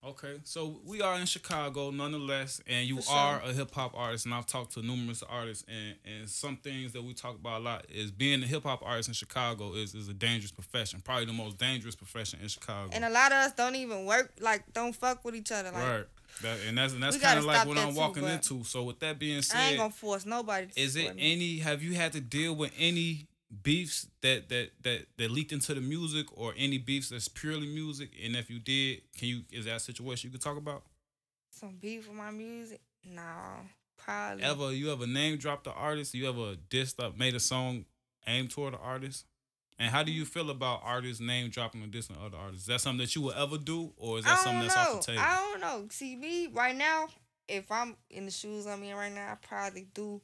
Okay, 0.05 0.37
so 0.45 0.81
we 0.85 1.03
are 1.03 1.19
in 1.19 1.27
Chicago 1.27 1.91
nonetheless, 1.91 2.61
and 2.69 2.87
you 2.87 3.03
sure. 3.03 3.15
are 3.15 3.43
a 3.43 3.53
hip 3.53 3.75
hop 3.75 3.95
artist, 3.97 4.27
and 4.27 4.35
I've 4.35 4.47
talked 4.47 4.75
to 4.75 4.83
numerous 4.83 5.25
artists, 5.25 5.65
and 5.69 5.97
and 6.05 6.29
some 6.29 6.57
things 6.57 6.93
that 6.93 7.03
we 7.03 7.15
talk 7.15 7.35
about 7.35 7.61
a 7.61 7.65
lot 7.65 7.87
is 7.91 8.13
being 8.13 8.41
a 8.45 8.47
hip 8.47 8.63
hop 8.63 8.81
artist 8.85 9.09
in 9.09 9.15
Chicago 9.15 9.75
is 9.75 9.97
is 9.97 10.09
a 10.09 10.15
dangerous 10.15 10.53
profession, 10.53 11.01
probably 11.01 11.25
the 11.25 11.33
most 11.33 11.59
dangerous 11.59 11.97
profession 11.97 12.39
in 12.41 12.47
Chicago. 12.47 12.91
And 12.93 13.05
a 13.05 13.11
lot 13.11 13.33
of 13.33 13.39
us 13.39 13.53
don't 13.53 13.75
even 13.75 14.05
work, 14.05 14.33
like 14.41 14.73
don't 14.73 14.95
fuck 14.95 15.25
with 15.25 15.35
each 15.35 15.51
other. 15.51 15.73
Like 15.73 15.83
right, 15.83 16.05
that, 16.43 16.59
and 16.69 16.79
that's 16.79 16.93
and 16.93 17.03
that's 17.03 17.17
kind 17.17 17.41
of 17.41 17.45
like 17.45 17.67
what 17.67 17.77
I'm 17.77 17.93
too, 17.93 17.99
walking 17.99 18.25
into. 18.25 18.63
So 18.63 18.85
with 18.85 19.01
that 19.01 19.19
being 19.19 19.43
said, 19.43 19.59
I 19.59 19.69
ain't 19.71 19.79
gonna 19.79 19.91
force 19.91 20.25
nobody. 20.25 20.69
To 20.69 20.81
is 20.81 20.95
it 20.95 21.17
me. 21.17 21.33
any? 21.33 21.59
Have 21.59 21.83
you 21.83 21.95
had 21.95 22.13
to 22.13 22.21
deal 22.21 22.55
with 22.55 22.71
any 22.79 23.27
beefs 23.63 24.07
that 24.23 24.49
that 24.49 24.71
that 24.83 25.07
that 25.17 25.31
leaked 25.31 25.53
into 25.53 25.75
the 25.75 25.81
music, 25.81 26.27
or 26.33 26.55
any 26.57 26.79
beefs 26.79 27.11
that's 27.11 27.29
purely 27.29 27.67
music? 27.67 28.11
And 28.25 28.37
if 28.37 28.51
you 28.51 28.59
did, 28.59 29.03
can 29.17 29.29
you 29.29 29.43
is 29.51 29.65
that 29.65 29.77
a 29.77 29.81
situation 29.81 30.29
you 30.29 30.33
could 30.33 30.43
talk 30.43 30.57
about? 30.57 30.83
some 31.59 31.77
beef 31.81 32.09
with 32.09 32.17
my 32.17 32.31
music? 32.31 32.81
No, 33.05 33.23
probably. 33.97 34.45
Ever 34.45 34.73
you 34.73 34.93
ever 34.93 35.07
name 35.07 35.39
dropped 35.39 35.65
the 35.65 35.73
artist? 35.73 36.15
You 36.15 36.29
ever 36.29 36.57
dissed 36.71 37.03
up, 37.03 37.19
made 37.19 37.35
a 37.35 37.41
song 37.41 37.85
aimed 38.27 38.51
toward 38.51 38.75
the 38.75 38.79
artist? 38.79 39.27
And 39.79 39.91
how 39.91 40.03
do 40.03 40.11
you 40.11 40.25
feel 40.25 40.51
about 40.51 40.81
artists 40.83 41.21
name 41.21 41.51
dropping 41.51 41.83
or 41.83 41.87
dissing 41.87 42.17
other 42.25 42.37
artists? 42.37 42.63
Is 42.63 42.67
that 42.67 42.81
something 42.81 42.99
that 42.99 43.15
you 43.15 43.23
will 43.23 43.33
ever 43.33 43.59
do, 43.59 43.93
or 43.97 44.19
is 44.19 44.25
that 44.25 44.41
something 44.41 44.63
that's 44.63 44.75
know. 44.75 44.83
off 44.83 45.07
the 45.07 45.13
table? 45.13 45.23
I 45.25 45.37
don't 45.37 45.61
know. 45.61 45.89
See 45.91 46.17
me 46.17 46.49
right 46.53 46.75
now. 46.75 47.09
If 47.47 47.71
I'm 47.71 47.97
in 48.11 48.27
the 48.27 48.31
shoes 48.31 48.67
I'm 48.67 48.83
in 48.83 48.95
right 48.95 49.13
now, 49.13 49.33
I 49.33 49.37
probably 49.37 49.87
do 49.95 50.21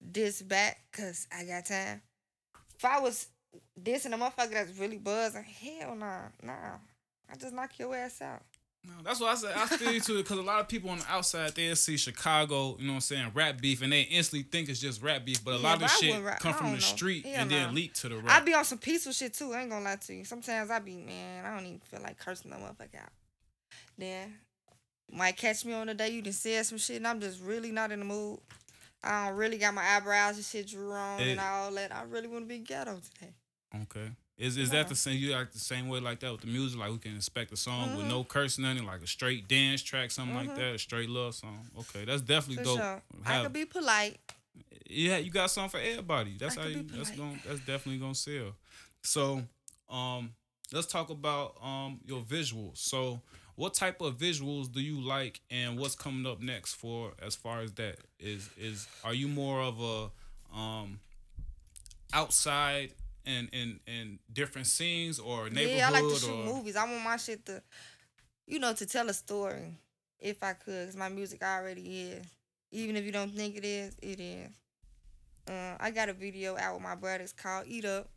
this 0.00 0.42
back 0.42 0.80
because 0.90 1.26
I 1.36 1.44
got 1.44 1.66
time. 1.66 2.02
If 2.76 2.84
I 2.84 3.00
was 3.00 3.28
dissing 3.80 4.12
a 4.12 4.16
motherfucker 4.18 4.52
that's 4.52 4.78
really 4.78 4.98
buzzing, 4.98 5.44
hell 5.44 5.94
nah, 5.96 6.22
nah. 6.42 6.52
I 7.30 7.36
just 7.36 7.54
knock 7.54 7.78
your 7.78 7.94
ass 7.94 8.20
out. 8.20 8.42
No, 8.86 8.92
that's 9.02 9.18
what 9.18 9.30
I 9.30 9.34
said. 9.34 9.52
I 9.56 9.66
feel 9.66 9.92
you 9.92 10.00
too, 10.00 10.18
because 10.18 10.36
a 10.36 10.42
lot 10.42 10.60
of 10.60 10.68
people 10.68 10.90
on 10.90 10.98
the 10.98 11.06
outside 11.08 11.54
they 11.54 11.74
see 11.74 11.96
Chicago, 11.96 12.76
you 12.78 12.84
know 12.86 12.92
what 12.92 12.96
I'm 12.96 13.00
saying, 13.00 13.30
rap 13.32 13.58
beef, 13.58 13.80
and 13.80 13.90
they 13.90 14.02
instantly 14.02 14.46
think 14.50 14.68
it's 14.68 14.78
just 14.78 15.00
rap 15.02 15.24
beef. 15.24 15.42
But 15.42 15.52
a 15.54 15.56
Yeah, 15.56 15.62
lot 15.62 15.74
of 15.76 15.80
this 15.80 15.98
shit 15.98 16.22
rap- 16.22 16.40
come 16.40 16.52
from 16.52 16.66
the 16.66 16.72
know. 16.74 16.78
street 16.80 17.24
Hell 17.24 17.34
and 17.42 17.50
nah. 17.50 17.56
then 17.56 17.74
leak 17.74 17.94
to 17.94 18.10
the 18.10 18.16
rap. 18.16 18.42
I 18.42 18.44
be 18.44 18.52
on 18.52 18.64
some 18.66 18.76
peaceful 18.78 19.12
shit 19.12 19.32
too. 19.32 19.54
I 19.54 19.62
ain't 19.62 19.70
gonna 19.70 19.84
lie 19.84 19.96
to 19.96 20.14
you. 20.14 20.24
Sometimes 20.26 20.70
I 20.70 20.80
be 20.80 20.96
man, 20.96 21.46
I 21.46 21.54
don't 21.56 21.64
even 21.66 21.80
feel 21.80 22.02
like 22.02 22.18
cursing 22.18 22.50
no 22.50 22.58
motherfucker 22.58 23.00
out. 23.00 23.12
Then 23.96 24.34
might 25.10 25.36
catch 25.38 25.64
me 25.64 25.72
on 25.72 25.86
the 25.86 25.94
day 25.94 26.10
you 26.10 26.20
done 26.20 26.32
said 26.34 26.66
some 26.66 26.76
shit 26.78 26.96
and 26.96 27.06
I'm 27.06 27.20
just 27.20 27.40
really 27.40 27.70
not 27.72 27.90
in 27.90 28.00
the 28.00 28.04
mood. 28.04 28.40
I 29.04 29.28
don't 29.28 29.36
really 29.36 29.58
got 29.58 29.74
my 29.74 29.84
eyebrows 29.96 30.36
and 30.36 30.44
shit 30.44 30.72
It- 30.72 30.78
and 30.78 31.40
all 31.40 31.70
that. 31.72 31.94
I 31.94 32.02
really 32.04 32.28
want 32.28 32.44
to 32.44 32.48
be 32.48 32.58
ghetto 32.58 33.00
today. 33.14 33.32
Okay. 33.82 34.10
Is 34.36 34.56
is 34.56 34.70
that 34.70 34.88
the 34.88 34.96
same? 34.96 35.16
You 35.18 35.32
act 35.34 35.52
the 35.52 35.60
same 35.60 35.88
way 35.88 36.00
like 36.00 36.18
that 36.20 36.32
with 36.32 36.40
the 36.40 36.48
music? 36.48 36.78
Like 36.80 36.90
we 36.90 36.98
can 36.98 37.14
expect 37.16 37.52
a 37.52 37.56
song 37.56 37.96
with 37.96 38.06
Mhm. 38.06 38.08
no 38.08 38.24
cursing 38.24 38.64
in 38.64 38.78
it, 38.78 38.84
like 38.84 39.00
a 39.00 39.06
straight 39.06 39.46
dance 39.46 39.80
track, 39.80 40.10
something 40.10 40.34
like 40.34 40.48
Mhm. 40.50 40.56
that, 40.56 40.74
a 40.74 40.78
straight 40.78 41.08
love 41.08 41.36
song. 41.36 41.68
Okay, 41.78 42.04
that's 42.04 42.20
definitely 42.22 42.56
For 42.56 42.64
dope. 42.64 42.78
sure. 42.78 43.02
I 43.24 43.42
could 43.44 43.52
be 43.52 43.64
polite. 43.64 44.18
yeah, 44.90 45.18
you 45.18 45.30
got 45.30 45.50
something 45.52 45.70
for 45.70 45.84
everybody. 45.84 46.36
That's 46.36 46.56
I 46.58 46.62
how 46.62 46.66
you. 46.68 46.82
That's 46.82 47.10
going. 47.12 47.40
That's 47.46 47.60
definitely 47.60 47.98
gonna 47.98 48.14
sell. 48.14 48.56
So, 49.02 49.46
um, 49.88 50.34
let's 50.72 50.86
talk 50.88 51.10
about 51.10 51.56
um 51.62 52.00
your 52.04 52.22
visuals. 52.22 52.78
So, 52.78 53.20
what 53.56 53.74
type 53.74 54.00
of 54.00 54.16
visuals 54.18 54.70
do 54.72 54.80
you 54.80 55.00
like, 55.00 55.40
and 55.50 55.78
what's 55.78 55.94
coming 55.94 56.26
up 56.26 56.40
next 56.40 56.74
for 56.74 57.12
as 57.22 57.36
far 57.36 57.60
as 57.60 57.72
that 57.74 57.96
is 58.18 58.48
is 58.58 58.86
are 59.04 59.14
you 59.14 59.28
more 59.28 59.60
of 59.60 59.80
a 59.80 60.10
um 60.56 60.98
outside 62.12 62.90
and 63.26 63.48
in 63.52 63.80
in 63.86 64.18
different 64.32 64.66
scenes 64.66 65.18
or 65.18 65.48
neighborhood 65.48 65.78
Yeah, 65.78 65.88
I 65.88 65.90
like 65.90 66.02
to 66.02 66.14
shoot 66.16 66.30
or 66.30 66.54
movies. 66.54 66.76
I 66.76 66.84
want 66.84 67.04
my 67.04 67.16
shit 67.16 67.44
to, 67.46 67.62
you 68.46 68.58
know, 68.58 68.72
to 68.74 68.86
tell 68.86 69.08
a 69.08 69.14
story. 69.14 69.74
If 70.20 70.42
I 70.42 70.54
could 70.54 70.80
because 70.86 70.96
my 70.96 71.08
music 71.08 71.42
already 71.42 72.02
is. 72.02 72.24
Even 72.70 72.96
if 72.96 73.04
you 73.04 73.12
don't 73.12 73.30
think 73.30 73.56
it 73.56 73.64
is, 73.64 73.96
it 74.02 74.18
is. 74.18 74.50
Uh, 75.48 75.76
I 75.78 75.90
got 75.90 76.08
a 76.08 76.12
video 76.12 76.56
out 76.56 76.74
with 76.74 76.82
my 76.82 76.94
brothers 76.94 77.32
called 77.32 77.66
"Eat 77.68 77.84
Up." 77.84 78.08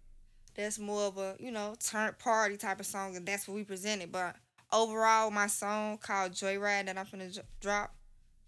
That's 0.55 0.79
more 0.79 1.03
of 1.03 1.17
a, 1.17 1.35
you 1.39 1.51
know, 1.51 1.75
turn 1.79 2.15
party 2.17 2.57
type 2.57 2.79
of 2.79 2.85
song, 2.85 3.15
and 3.15 3.25
that's 3.25 3.47
what 3.47 3.55
we 3.55 3.63
presented. 3.63 4.11
But 4.11 4.35
overall, 4.71 5.31
my 5.31 5.47
song 5.47 5.97
called 5.97 6.31
"Joyride" 6.33 6.85
that 6.87 6.97
I'm 6.97 7.05
gonna 7.11 7.29
drop, 7.61 7.93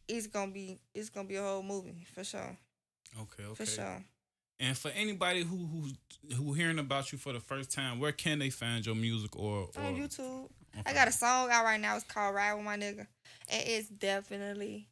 it's 0.07 0.27
gonna 0.27 0.51
be, 0.51 0.79
it's 0.93 1.09
gonna 1.09 1.27
be 1.27 1.35
a 1.35 1.41
whole 1.43 1.63
movie 1.63 2.05
for 2.13 2.23
sure, 2.23 2.57
okay 3.21 3.43
okay 3.43 3.53
for 3.55 3.65
sure. 3.65 4.03
and 4.59 4.77
for 4.77 4.89
anybody 4.91 5.43
who 5.43 5.57
who 5.57 6.35
who 6.35 6.53
hearing 6.53 6.79
about 6.79 7.11
you 7.11 7.17
for 7.17 7.33
the 7.33 7.39
first 7.39 7.71
time 7.71 7.99
where 7.99 8.11
can 8.11 8.39
they 8.39 8.49
find 8.49 8.85
your 8.85 8.95
music 8.95 9.35
or, 9.35 9.69
or 9.75 9.83
On 9.83 9.95
YouTube. 9.95 10.49
I 10.85 10.93
got 10.93 11.07
a 11.07 11.11
song 11.11 11.49
out 11.51 11.63
right 11.65 11.79
now. 11.79 11.95
It's 11.95 12.05
called 12.05 12.35
"Ride 12.35 12.53
with 12.53 12.63
My 12.63 12.77
Nigga," 12.77 13.07
and 13.49 13.63
it's 13.67 13.89
definitely 13.89 14.87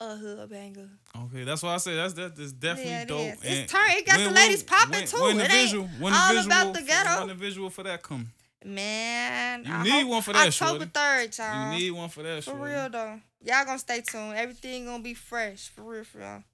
a 0.00 0.16
hood 0.16 0.50
banger. 0.50 0.88
Okay, 1.24 1.44
that's 1.44 1.62
why 1.62 1.74
I 1.74 1.76
said 1.76 1.96
that's 1.98 2.14
that 2.14 2.38
is 2.38 2.52
definitely 2.52 2.90
Yeah, 2.90 3.02
it 3.02 3.08
dope. 3.08 3.20
is. 3.20 3.38
It's 3.44 3.72
turn- 3.72 3.90
it 3.90 4.06
got 4.06 4.18
the 4.18 4.30
ladies 4.30 4.62
popping, 4.64 5.06
too. 5.06 5.20
When 5.22 5.36
the 5.36 5.44
It 5.44 5.52
ain't 5.52 5.62
visual, 5.70 5.88
when 6.00 6.12
the 6.12 6.18
all 6.18 6.28
visual, 6.32 6.46
about 6.46 6.74
the 6.74 6.82
ghetto. 6.82 7.18
When 7.20 7.28
the 7.28 7.34
visual 7.34 7.70
for 7.70 7.82
that 7.84 8.02
come, 8.02 8.32
Man, 8.64 9.64
You 9.64 9.72
I 9.72 9.82
need 9.82 10.04
one 10.04 10.22
for 10.22 10.32
that, 10.34 10.48
October 10.48 10.84
third, 10.86 11.36
y'all. 11.38 11.72
you 11.72 11.78
need 11.78 11.90
one 11.92 12.08
for 12.10 12.22
that. 12.22 12.44
for 12.44 12.50
shorty. 12.50 12.72
real 12.72 12.88
though. 12.90 13.20
Y'all 13.42 13.64
gonna 13.64 13.78
stay 13.78 14.02
tuned. 14.02 14.36
Everything 14.36 14.84
gonna 14.84 15.02
be 15.02 15.14
fresh, 15.14 15.68
for 15.70 15.82
real, 15.82 16.04
for 16.04 16.18
real. 16.18 16.44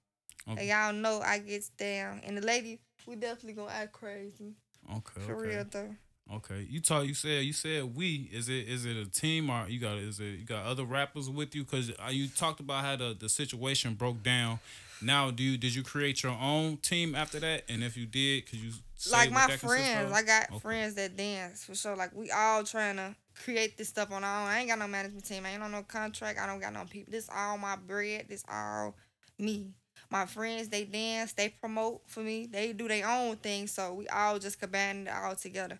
Okay. 0.49 0.69
y'all 0.69 0.93
know 0.93 1.19
I 1.21 1.39
gets 1.39 1.69
down, 1.69 2.21
and 2.23 2.37
the 2.37 2.41
lady, 2.41 2.79
we 3.05 3.15
definitely 3.15 3.53
gonna 3.53 3.71
act 3.73 3.91
crazy, 3.91 4.53
Okay, 4.89 5.21
for 5.25 5.35
okay, 5.35 5.55
real 5.55 5.65
though. 5.69 5.95
okay. 6.35 6.65
You 6.69 6.79
talk. 6.79 7.05
You 7.05 7.13
said 7.13 7.43
you 7.43 7.51
said 7.51 7.93
we. 7.95 8.29
Is 8.31 8.47
it 8.47 8.69
is 8.69 8.85
it 8.85 8.95
a 8.95 9.05
team 9.05 9.49
or 9.49 9.67
you 9.67 9.79
got 9.79 9.97
is 9.97 10.21
it 10.21 10.39
you 10.39 10.45
got 10.45 10.65
other 10.65 10.85
rappers 10.85 11.29
with 11.29 11.53
you? 11.55 11.65
Cause 11.65 11.91
uh, 11.99 12.09
you 12.09 12.29
talked 12.29 12.61
about 12.61 12.85
how 12.85 12.95
the, 12.95 13.17
the 13.19 13.27
situation 13.27 13.95
broke 13.95 14.23
down. 14.23 14.59
Now, 15.01 15.31
do 15.31 15.43
you 15.43 15.57
did 15.57 15.75
you 15.75 15.83
create 15.83 16.23
your 16.23 16.37
own 16.39 16.77
team 16.77 17.15
after 17.15 17.39
that? 17.39 17.63
And 17.69 17.83
if 17.83 17.97
you 17.97 18.05
did, 18.05 18.49
could 18.49 18.59
you 18.59 18.71
like 19.11 19.31
my 19.31 19.47
friends. 19.47 20.11
I 20.13 20.23
got 20.23 20.49
Okay. 20.49 20.59
friends 20.59 20.95
that 20.95 21.15
dance 21.15 21.65
for 21.65 21.75
sure. 21.75 21.95
Like 21.95 22.15
we 22.15 22.31
all 22.31 22.63
trying 22.63 22.95
to 22.97 23.15
create 23.43 23.77
this 23.77 23.89
stuff 23.89 24.11
on 24.11 24.23
our 24.23 24.41
own. 24.41 24.47
I 24.47 24.59
ain't 24.59 24.69
got 24.69 24.79
no 24.79 24.87
management 24.87 25.25
team. 25.25 25.45
I 25.45 25.51
ain't 25.51 25.63
on 25.63 25.71
no 25.71 25.83
contract. 25.83 26.39
I 26.39 26.47
don't 26.47 26.59
got 26.59 26.73
no 26.73 26.85
people. 26.89 27.11
This 27.11 27.29
all 27.33 27.57
my 27.57 27.75
bread. 27.75 28.25
This 28.27 28.43
all 28.49 28.95
me. 29.37 29.73
My 30.09 30.25
friends, 30.25 30.69
they 30.69 30.85
dance, 30.85 31.33
they 31.33 31.49
promote 31.49 32.01
for 32.07 32.21
me. 32.21 32.45
They 32.45 32.71
do 32.71 32.87
their 32.87 33.07
own 33.07 33.35
thing. 33.37 33.67
So 33.67 33.93
we 33.93 34.07
all 34.07 34.39
just 34.39 34.59
combine 34.59 35.07
it 35.07 35.13
all 35.13 35.35
together. 35.35 35.79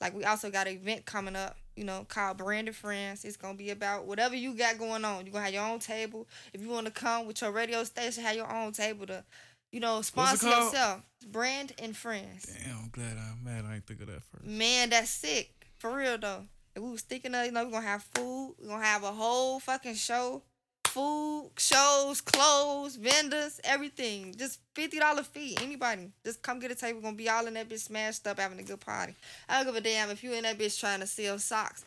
Like 0.00 0.14
we 0.14 0.24
also 0.24 0.50
got 0.50 0.66
an 0.66 0.74
event 0.74 1.04
coming 1.04 1.36
up, 1.36 1.56
you 1.80 1.86
know, 1.86 2.04
called 2.06 2.36
Branded 2.36 2.76
Friends. 2.76 3.24
It's 3.24 3.38
gonna 3.38 3.56
be 3.56 3.70
about 3.70 4.04
whatever 4.04 4.36
you 4.36 4.52
got 4.52 4.76
going 4.78 5.02
on. 5.02 5.24
You're 5.24 5.32
gonna 5.32 5.46
have 5.46 5.54
your 5.54 5.64
own 5.64 5.78
table. 5.78 6.28
If 6.52 6.60
you 6.60 6.68
wanna 6.68 6.90
come 6.90 7.26
with 7.26 7.40
your 7.40 7.52
radio 7.52 7.84
station, 7.84 8.22
have 8.22 8.36
your 8.36 8.52
own 8.52 8.72
table 8.72 9.06
to, 9.06 9.24
you 9.72 9.80
know, 9.80 10.02
sponsor 10.02 10.46
yourself. 10.46 11.00
Brand 11.26 11.72
and 11.78 11.96
Friends. 11.96 12.54
Damn, 12.62 12.76
I'm 12.76 12.90
glad 12.90 13.16
I'm 13.16 13.42
mad 13.42 13.64
I 13.66 13.76
ain't 13.76 13.86
think 13.86 14.02
of 14.02 14.08
that 14.08 14.22
first. 14.24 14.44
Man, 14.44 14.90
that's 14.90 15.08
sick. 15.08 15.68
For 15.78 15.96
real 15.96 16.18
though. 16.18 16.44
If 16.76 16.82
we 16.82 16.90
was 16.90 17.00
thinking 17.00 17.34
of, 17.34 17.46
you 17.46 17.52
know, 17.52 17.64
we're 17.64 17.70
gonna 17.70 17.86
have 17.86 18.06
food, 18.14 18.56
we're 18.60 18.68
gonna 18.68 18.84
have 18.84 19.02
a 19.02 19.12
whole 19.12 19.58
fucking 19.58 19.94
show. 19.94 20.42
Food, 20.90 21.52
shows, 21.56 22.20
clothes, 22.20 22.96
vendors, 22.96 23.60
everything. 23.62 24.34
Just 24.36 24.58
fifty 24.74 24.98
dollar 24.98 25.22
fee. 25.22 25.56
Anybody. 25.60 26.10
Just 26.24 26.42
come 26.42 26.58
get 26.58 26.72
a 26.72 26.74
table. 26.74 26.98
We're 26.98 27.04
gonna 27.04 27.16
be 27.16 27.28
all 27.28 27.46
in 27.46 27.54
that 27.54 27.68
bitch 27.68 27.78
smashed 27.78 28.26
up 28.26 28.40
having 28.40 28.58
a 28.58 28.64
good 28.64 28.80
party. 28.80 29.14
I 29.48 29.58
don't 29.58 29.66
give 29.66 29.76
a 29.76 29.80
damn 29.80 30.10
if 30.10 30.24
you 30.24 30.32
in 30.32 30.42
that 30.42 30.58
bitch 30.58 30.80
trying 30.80 30.98
to 30.98 31.06
sell 31.06 31.38
socks. 31.38 31.84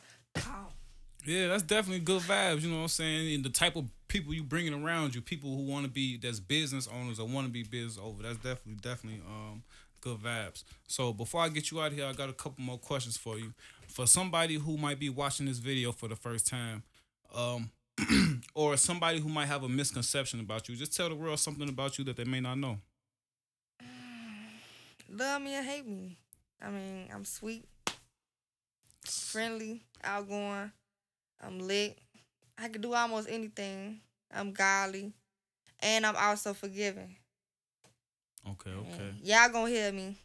Yeah, 1.25 1.49
that's 1.49 1.63
definitely 1.63 1.99
good 1.99 2.21
vibes. 2.21 2.61
You 2.61 2.69
know 2.69 2.77
what 2.77 2.83
I'm 2.83 2.87
saying? 2.87 3.35
And 3.35 3.43
the 3.43 3.49
type 3.49 3.75
of 3.75 3.89
people 4.07 4.33
you 4.33 4.41
bringing 4.41 4.73
around 4.73 5.15
you, 5.15 5.21
people 5.21 5.53
who 5.53 5.63
want 5.63 5.83
to 5.83 5.91
be 5.91 6.15
that's 6.15 6.39
business 6.39 6.87
owners 6.87 7.19
or 7.19 7.27
want 7.27 7.45
to 7.45 7.51
be 7.51 7.63
business 7.63 7.99
over. 8.01 8.23
That's 8.23 8.37
definitely 8.37 8.75
definitely 8.81 9.21
um 9.27 9.63
good 9.99 10.19
vibes. 10.19 10.63
So 10.87 11.11
before 11.11 11.41
I 11.41 11.49
get 11.49 11.71
you 11.71 11.81
out 11.81 11.91
here, 11.91 12.05
I 12.05 12.13
got 12.13 12.29
a 12.29 12.33
couple 12.33 12.63
more 12.63 12.77
questions 12.77 13.17
for 13.17 13.37
you. 13.37 13.51
For 13.89 14.07
somebody 14.07 14.55
who 14.55 14.77
might 14.77 14.97
be 14.97 15.09
watching 15.09 15.45
this 15.45 15.57
video 15.57 15.91
for 15.91 16.07
the 16.07 16.15
first 16.15 16.47
time, 16.47 16.83
um, 17.35 17.69
or 18.55 18.77
somebody 18.77 19.19
who 19.19 19.29
might 19.29 19.47
have 19.47 19.63
a 19.63 19.69
misconception 19.69 20.39
about 20.39 20.67
you, 20.69 20.75
just 20.75 20.95
tell 20.95 21.09
the 21.09 21.15
world 21.15 21.39
something 21.39 21.69
about 21.69 21.97
you 21.97 22.05
that 22.05 22.17
they 22.17 22.23
may 22.23 22.39
not 22.39 22.57
know. 22.57 22.77
Love 25.09 25.41
me 25.41 25.57
or 25.57 25.61
hate 25.61 25.87
me. 25.87 26.17
I 26.61 26.69
mean, 26.69 27.07
I'm 27.13 27.25
sweet, 27.25 27.65
friendly, 29.05 29.83
outgoing. 30.03 30.71
I'm 31.41 31.59
lit. 31.59 31.99
I 32.57 32.69
can 32.69 32.81
do 32.81 32.93
almost 32.93 33.27
anything. 33.29 33.99
I'm 34.33 34.53
godly. 34.53 35.13
And 35.81 36.05
I'm 36.05 36.15
also 36.15 36.53
forgiving. 36.53 37.15
Okay, 38.49 38.71
okay. 38.71 39.09
And 39.09 39.19
Y'all 39.21 39.49
gonna 39.49 39.69
hear 39.69 39.91
me. 39.91 40.17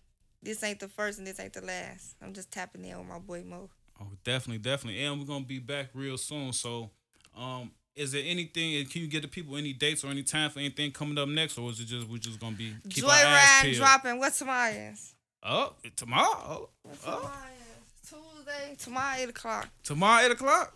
This 0.42 0.62
ain't 0.62 0.80
the 0.80 0.88
first 0.88 1.18
and 1.18 1.26
this 1.26 1.40
ain't 1.40 1.52
the 1.52 1.60
last. 1.60 2.14
I'm 2.22 2.32
just 2.32 2.50
tapping 2.50 2.84
in 2.84 2.96
with 2.98 3.08
my 3.08 3.18
boy 3.18 3.42
Mo. 3.44 3.68
Oh, 4.00 4.12
definitely, 4.22 4.58
definitely. 4.58 5.02
And 5.04 5.18
we're 5.18 5.26
gonna 5.26 5.44
be 5.44 5.58
back 5.58 5.88
real 5.94 6.16
soon. 6.16 6.52
So, 6.52 6.90
um, 7.38 7.70
is 7.94 8.12
there 8.12 8.22
anything? 8.24 8.84
Can 8.86 9.02
you 9.02 9.08
get 9.08 9.22
the 9.22 9.28
people 9.28 9.56
any 9.56 9.72
dates 9.72 10.04
or 10.04 10.08
any 10.08 10.22
time 10.22 10.50
for 10.50 10.60
anything 10.60 10.92
coming 10.92 11.18
up 11.18 11.28
next, 11.28 11.58
or 11.58 11.70
is 11.70 11.80
it 11.80 11.86
just 11.86 12.08
we're 12.08 12.18
just 12.18 12.38
gonna 12.40 12.56
be 12.56 12.72
keep 12.88 13.04
our 13.04 13.10
ass 13.12 13.62
peeled? 13.62 13.76
dropping. 13.76 14.18
What's 14.18 14.38
tomorrow 14.38 14.70
is? 14.70 15.14
Oh, 15.42 15.72
tomorrow. 15.96 16.68
What's 16.82 17.02
Oh. 17.06 17.16
tomorrow 17.16 17.32
is? 17.32 18.10
Tuesday. 18.10 18.74
Tomorrow 18.78 19.16
eight 19.18 19.28
o'clock. 19.28 19.68
Tomorrow 19.82 20.24
eight 20.26 20.30
o'clock. 20.32 20.74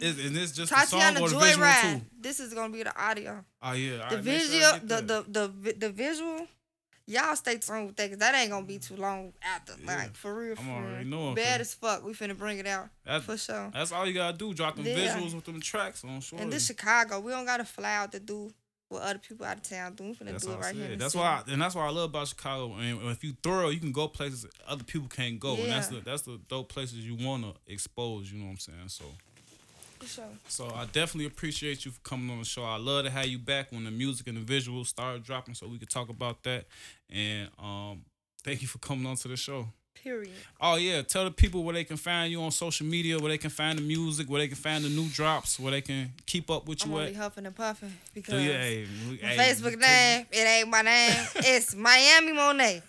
Is, 0.00 0.18
is 0.18 0.32
this 0.32 0.52
just 0.52 0.70
the 0.72 0.84
song 0.86 1.16
or 1.18 1.28
the 1.28 1.38
visual 1.38 1.66
too? 1.82 2.00
This 2.20 2.40
is 2.40 2.54
gonna 2.54 2.72
be 2.72 2.82
the 2.82 2.96
audio. 3.00 3.44
Oh 3.62 3.72
yeah. 3.72 3.96
the 3.96 4.04
alright, 4.04 4.24
make 4.24 4.40
sure 4.40 4.50
visual, 4.50 4.78
the, 4.84 5.02
the 5.02 5.24
the 5.28 5.72
the 5.78 5.90
visual, 5.90 6.46
y'all 7.06 7.36
stay 7.36 7.56
tuned 7.58 7.86
with 7.86 7.96
that 7.96 8.04
because 8.06 8.18
that 8.18 8.34
ain't 8.34 8.50
gonna 8.50 8.66
be 8.66 8.78
too 8.78 8.96
long 8.96 9.32
after. 9.42 9.74
Yeah. 9.80 9.96
Like 9.96 10.14
for 10.16 10.34
real, 10.34 10.56
for 10.56 10.62
I'm 10.62 10.70
already 10.84 11.04
knowing, 11.08 11.34
Bad 11.34 11.60
as 11.60 11.74
fuck. 11.74 12.04
We 12.04 12.12
finna 12.12 12.36
bring 12.36 12.58
it 12.58 12.66
out 12.66 12.88
That's, 13.04 13.24
for 13.24 13.36
sure. 13.36 13.70
that's 13.72 13.92
all 13.92 14.06
you 14.06 14.14
gotta 14.14 14.36
do. 14.36 14.54
Drop 14.54 14.76
them 14.76 14.84
Yeah. 14.86 14.96
visuals 14.96 15.34
with 15.34 15.44
them 15.44 15.60
tracks 15.60 16.04
on 16.04 16.20
sure. 16.20 16.38
And 16.40 16.52
this 16.52 16.66
Chicago, 16.66 17.20
we 17.20 17.32
don't 17.32 17.44
gotta 17.46 17.64
fly 17.64 17.94
out 17.96 18.12
to 18.12 18.20
do 18.20 18.52
what 18.88 19.02
other 19.02 19.18
people 19.18 19.46
out 19.46 19.56
of 19.56 19.62
town 19.62 19.94
do. 19.94 20.04
We 20.04 20.10
finna 20.14 20.32
That's 20.32 20.44
do 20.44 20.52
it 20.52 20.58
right 20.58 20.74
here. 20.74 20.96
That's 20.96 21.12
city. 21.12 21.22
why, 21.24 21.42
I, 21.46 21.52
and 21.52 21.62
that's 21.62 21.74
why 21.74 21.86
I 21.86 21.90
love 21.90 22.10
about 22.10 22.28
Chicago. 22.28 22.74
I 22.74 22.84
And 22.84 23.08
if 23.08 23.24
you 23.24 23.32
thorough, 23.42 23.70
you 23.70 23.80
can 23.80 23.92
go 23.92 24.06
places 24.06 24.44
other 24.68 24.84
people 24.84 25.08
can't 25.08 25.40
go, 25.40 25.54
and 25.56 25.70
that's 25.72 25.88
the 25.88 26.00
that's 26.00 26.22
the 26.22 26.38
dope 26.48 26.68
places 26.68 26.98
you 26.98 27.14
wanna 27.16 27.54
expose. 27.66 28.30
You 28.30 28.38
know 28.38 28.44
what 28.46 28.50
I'm 28.52 28.58
saying? 28.58 28.88
So. 28.88 29.04
For 30.02 30.08
sure. 30.08 30.24
So 30.48 30.66
I 30.74 30.84
definitely 30.86 31.26
appreciate 31.26 31.84
you 31.84 31.90
for 31.92 32.00
coming 32.00 32.30
on 32.30 32.38
the 32.40 32.44
show. 32.44 32.64
I 32.64 32.76
love 32.76 33.04
to 33.04 33.10
have 33.10 33.26
you 33.26 33.38
back 33.38 33.70
when 33.70 33.84
the 33.84 33.90
music 33.90 34.26
and 34.26 34.36
the 34.36 34.40
visuals 34.60 34.86
start 34.86 35.22
dropping, 35.22 35.54
so 35.54 35.68
we 35.68 35.78
could 35.78 35.90
talk 35.90 36.08
about 36.08 36.42
that. 36.42 36.64
And 37.10 37.48
um, 37.58 38.02
thank 38.44 38.62
you 38.62 38.68
for 38.68 38.78
coming 38.78 39.06
on 39.06 39.16
to 39.16 39.28
the 39.28 39.36
show. 39.36 39.68
Period. 39.94 40.32
Oh 40.60 40.74
yeah, 40.76 41.02
tell 41.02 41.24
the 41.24 41.30
people 41.30 41.62
where 41.62 41.74
they 41.74 41.84
can 41.84 41.96
find 41.96 42.32
you 42.32 42.42
on 42.42 42.50
social 42.50 42.86
media, 42.86 43.18
where 43.20 43.28
they 43.30 43.38
can 43.38 43.50
find 43.50 43.78
the 43.78 43.82
music, 43.82 44.28
where 44.28 44.40
they 44.40 44.48
can 44.48 44.56
find 44.56 44.82
the 44.84 44.88
new 44.88 45.06
drops, 45.10 45.60
where 45.60 45.70
they 45.70 45.80
can 45.80 46.12
keep 46.26 46.50
up 46.50 46.66
with 46.66 46.84
you. 46.84 46.96
I'm 46.98 47.06
at. 47.08 47.14
huffing 47.14 47.46
and 47.46 47.54
puffing 47.54 47.92
because 48.12 48.42
yeah, 48.42 48.52
hey, 48.58 48.86
we- 49.08 49.16
hey, 49.18 49.36
Facebook 49.36 49.78
name, 49.78 50.26
it 50.32 50.38
ain't 50.44 50.68
my 50.68 50.82
name. 50.82 51.14
it's 51.36 51.74
Miami 51.76 52.32
Monet. 52.32 52.82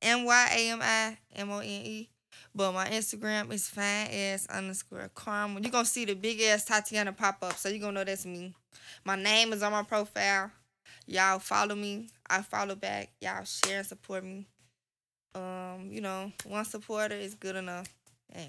M 0.00 0.24
Y 0.24 0.48
A 0.54 0.70
M 0.70 0.78
I 0.82 1.16
M 1.36 1.50
O 1.50 1.58
N 1.58 1.64
E. 1.66 2.08
But 2.54 2.72
my 2.72 2.86
Instagram 2.88 3.52
is 3.52 3.68
fine 3.68 4.06
as 4.08 4.46
underscore 4.46 5.10
karma. 5.14 5.60
You're 5.60 5.72
gonna 5.72 5.84
see 5.84 6.04
the 6.04 6.14
big 6.14 6.40
ass 6.42 6.64
Tatiana 6.64 7.12
pop 7.12 7.38
up, 7.42 7.56
so 7.56 7.68
you're 7.68 7.80
gonna 7.80 7.92
know 7.92 8.04
that's 8.04 8.24
me. 8.24 8.54
My 9.04 9.16
name 9.16 9.52
is 9.52 9.62
on 9.62 9.72
my 9.72 9.82
profile. 9.82 10.50
Y'all 11.06 11.38
follow 11.40 11.74
me. 11.74 12.08
I 12.30 12.42
follow 12.42 12.74
back. 12.76 13.10
Y'all 13.20 13.44
share 13.44 13.78
and 13.78 13.86
support 13.86 14.24
me. 14.24 14.46
Um, 15.34 15.88
you 15.90 16.00
know, 16.00 16.32
one 16.46 16.64
supporter 16.64 17.16
is 17.16 17.34
good 17.34 17.56
enough. 17.56 17.88
And 18.32 18.48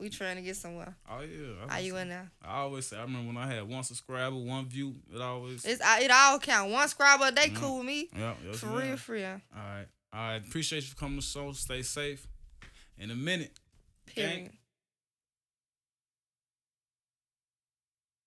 we 0.00 0.08
trying 0.10 0.36
to 0.36 0.42
get 0.42 0.56
somewhere. 0.56 0.96
Oh 1.08 1.20
yeah. 1.20 1.64
I 1.68 1.72
How 1.74 1.78
you 1.78 1.96
in 1.96 2.08
there? 2.08 2.30
I 2.44 2.58
always 2.58 2.86
say 2.86 2.96
I 2.96 3.02
remember 3.02 3.28
when 3.28 3.36
I 3.36 3.46
had 3.52 3.68
one 3.68 3.84
subscriber, 3.84 4.36
one 4.36 4.66
view. 4.66 4.96
It 5.14 5.20
always. 5.20 5.64
It's 5.64 5.80
it 5.80 6.10
all 6.10 6.38
count. 6.40 6.72
One 6.72 6.88
subscriber 6.88 7.30
they 7.30 7.48
Yeah. 7.50 7.58
cool 7.58 7.78
with 7.78 7.86
me. 7.86 8.08
yeah, 8.16 8.34
yes, 8.44 8.58
For 8.58 8.66
real, 8.66 8.96
for 8.96 9.12
real. 9.12 9.40
All 9.56 9.62
right. 9.62 9.86
All 10.12 10.20
right. 10.20 10.44
Appreciate 10.46 10.82
you 10.82 10.88
for 10.90 10.96
coming 10.96 11.20
to 11.20 11.24
the 11.26 11.30
show. 11.30 11.52
Stay 11.52 11.82
safe. 11.82 12.26
In 13.00 13.10
a 13.10 13.14
minute. 13.14 13.52
Period. 14.06 14.50